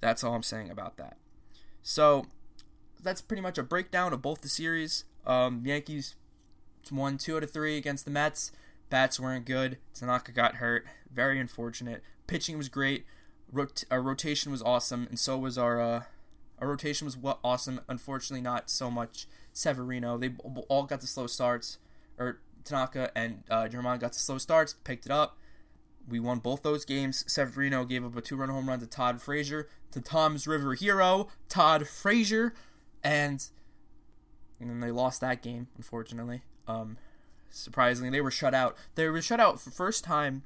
[0.00, 1.16] That's all I'm saying about that.
[1.82, 2.26] So
[3.04, 5.04] that's pretty much a breakdown of both the series.
[5.26, 6.16] Um, Yankees
[6.90, 8.50] won two out of three against the Mets.
[8.90, 9.78] Bats weren't good.
[9.94, 10.86] Tanaka got hurt.
[11.12, 12.02] Very unfortunate.
[12.26, 13.04] Pitching was great.
[13.52, 16.02] Rot- our rotation was awesome, and so was our uh,
[16.58, 17.80] our rotation was awesome.
[17.88, 20.18] Unfortunately, not so much Severino.
[20.18, 20.32] They
[20.68, 21.78] all got the slow starts,
[22.18, 25.38] or Tanaka and uh, Germán got the slow starts, picked it up.
[26.08, 27.24] We won both those games.
[27.26, 31.88] Severino gave up a two-run home run to Todd Frazier, to Toms River hero, Todd
[31.88, 32.54] Frazier,
[33.04, 33.46] and
[34.58, 36.42] and then they lost that game, unfortunately.
[36.66, 36.96] Um,
[37.50, 38.76] surprisingly, they were shut out.
[38.94, 40.42] They were shut out for first time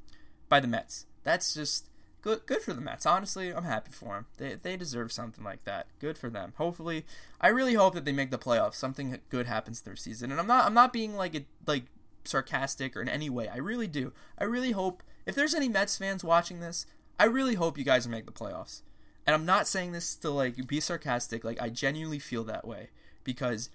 [0.48, 1.06] by the Mets.
[1.22, 1.86] That's just
[2.20, 3.06] good good for the Mets.
[3.06, 4.26] Honestly, I'm happy for them.
[4.36, 5.86] They they deserve something like that.
[6.00, 6.52] Good for them.
[6.56, 7.06] Hopefully,
[7.40, 8.74] I really hope that they make the playoffs.
[8.74, 10.30] Something good happens their season.
[10.30, 11.84] And I'm not I'm not being like a, like
[12.24, 13.48] sarcastic or in any way.
[13.48, 14.12] I really do.
[14.38, 16.86] I really hope if there's any Mets fans watching this,
[17.20, 18.82] I really hope you guys make the playoffs.
[19.28, 21.44] And I'm not saying this to like be sarcastic.
[21.44, 22.88] Like I genuinely feel that way
[23.24, 23.68] because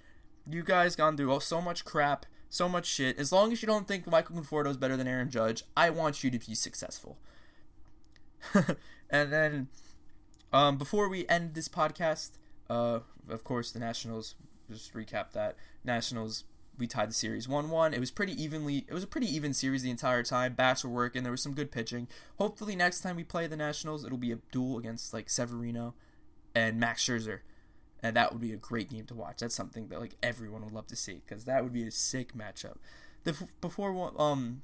[0.49, 3.19] you guys gone through so much crap, so much shit.
[3.19, 6.23] As long as you don't think Michael Conforto is better than Aaron Judge, I want
[6.23, 7.19] you to be successful.
[9.11, 9.67] and then,
[10.51, 12.31] um, before we end this podcast,
[12.67, 14.33] uh, of course, the Nationals.
[14.71, 16.45] Just recap that Nationals.
[16.77, 17.93] We tied the series one-one.
[17.93, 18.85] It was pretty evenly.
[18.87, 20.53] It was a pretty even series the entire time.
[20.53, 21.23] Bats were working.
[21.23, 22.07] There was some good pitching.
[22.37, 25.93] Hopefully, next time we play the Nationals, it'll be a duel against like Severino
[26.55, 27.39] and Max Scherzer,
[28.01, 29.39] and that would be a great game to watch.
[29.39, 32.33] That's something that like everyone would love to see because that would be a sick
[32.35, 32.77] matchup.
[33.23, 34.63] The before um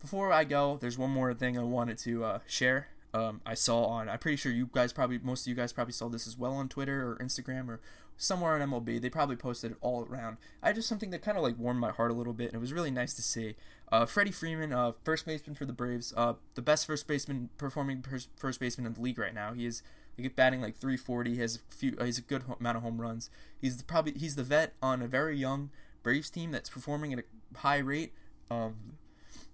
[0.00, 3.84] before I go, there's one more thing I wanted to uh, share um, I saw
[3.84, 4.08] on.
[4.08, 6.52] I'm pretty sure you guys probably most of you guys probably saw this as well
[6.52, 7.80] on Twitter or Instagram or
[8.18, 9.00] somewhere on MLB.
[9.00, 10.36] They probably posted it all around.
[10.62, 12.60] I just something that kind of like warmed my heart a little bit, and it
[12.60, 13.54] was really nice to see.
[13.90, 18.04] Uh, Freddie Freeman, uh, first baseman for the Braves, uh, the best first baseman performing
[18.36, 19.54] first baseman in the league right now.
[19.54, 19.82] He is
[20.18, 21.34] like batting like 340.
[21.34, 21.96] He has a few.
[21.98, 23.30] Uh, he's a good amount of home runs.
[23.58, 25.70] He's the, probably he's the vet on a very young
[26.02, 28.12] Braves team that's performing at a high rate.
[28.50, 28.98] Um,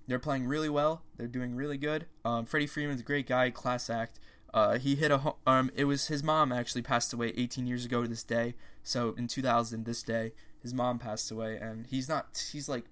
[0.06, 1.02] they're playing really well.
[1.16, 2.06] They're doing really good.
[2.24, 4.20] Um, Freddie Freeman's a great guy, class act.
[4.54, 5.70] Uh, he hit a um.
[5.74, 8.54] It was his mom actually passed away 18 years ago to this day.
[8.84, 10.32] So in 2000, this day,
[10.62, 12.48] his mom passed away, and he's not.
[12.52, 12.84] He's like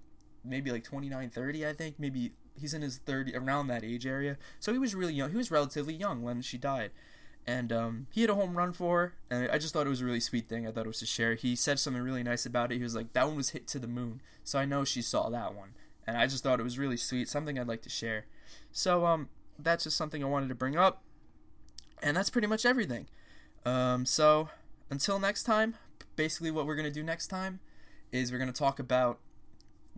[0.43, 1.97] maybe like 29, 30, I think.
[1.97, 4.37] Maybe he's in his 30, around that age area.
[4.59, 5.31] So he was really young.
[5.31, 6.91] He was relatively young when she died,
[7.47, 9.13] and um, he hit a home run for her.
[9.31, 10.67] And I just thought it was a really sweet thing.
[10.67, 11.35] I thought it was to share.
[11.35, 12.77] He said something really nice about it.
[12.77, 15.29] He was like, "That one was hit to the moon." So I know she saw
[15.29, 15.69] that one
[16.05, 18.25] and I just thought it was really sweet, something I'd like to share.
[18.71, 21.03] So um, that's just something I wanted to bring up,
[22.03, 23.07] and that's pretty much everything.
[23.65, 24.49] Um, so
[24.89, 25.75] until next time,
[26.15, 27.59] basically what we're gonna do next time
[28.11, 29.19] is we're gonna talk about.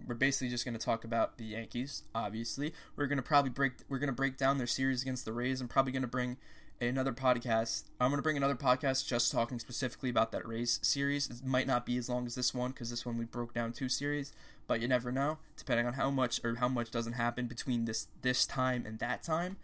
[0.07, 2.03] We're basically just gonna talk about the Yankees.
[2.13, 3.73] Obviously, we're gonna probably break.
[3.89, 5.59] We're gonna break down their series against the Rays.
[5.59, 6.37] I'm probably gonna bring
[6.81, 7.85] another podcast.
[7.99, 11.29] I'm going to bring another podcast just talking specifically about that Rays series.
[11.29, 13.71] It might not be as long as this one because this one we broke down
[13.71, 14.33] two series,
[14.67, 18.07] but you never know, depending on how much or how much doesn't happen between this
[18.21, 19.57] this time and that time.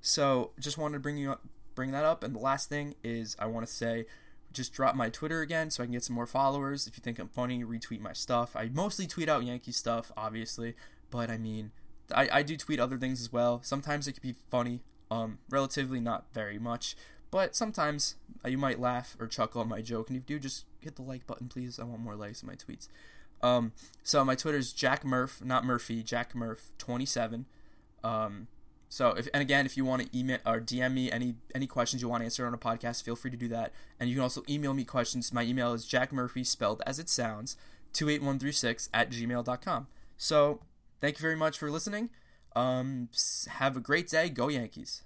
[0.00, 1.42] So just wanted to bring you up,
[1.78, 2.24] bring that up.
[2.24, 4.06] And the last thing is I want to say.
[4.50, 6.86] Just drop my Twitter again so I can get some more followers.
[6.86, 8.56] If you think I'm funny, retweet my stuff.
[8.56, 10.74] I mostly tweet out Yankee stuff, obviously,
[11.10, 11.70] but I mean,
[12.14, 13.60] I, I do tweet other things as well.
[13.62, 16.96] Sometimes it can be funny, um, relatively not very much,
[17.30, 20.64] but sometimes you might laugh or chuckle at my joke, and if you do, just
[20.80, 21.78] hit the like button, please.
[21.78, 22.88] I want more likes in my tweets.
[23.42, 23.72] Um,
[24.02, 27.44] so my Twitter is Jack Murph, not Murphy, Jack Murph twenty seven.
[28.02, 28.48] Um,
[28.88, 32.00] So if and again, if you want to email or DM me any any questions
[32.00, 33.72] you want answered on a podcast, feel free to do that.
[34.00, 35.32] And you can also email me questions.
[35.32, 37.56] My email is Jack Murphy spelled as it sounds,
[37.92, 39.86] two eight one three six at gmail.com.
[40.16, 40.60] So
[41.00, 42.10] thank you very much for listening.
[42.56, 43.08] Um,
[43.48, 44.30] have a great day.
[44.30, 45.02] Go Yankees.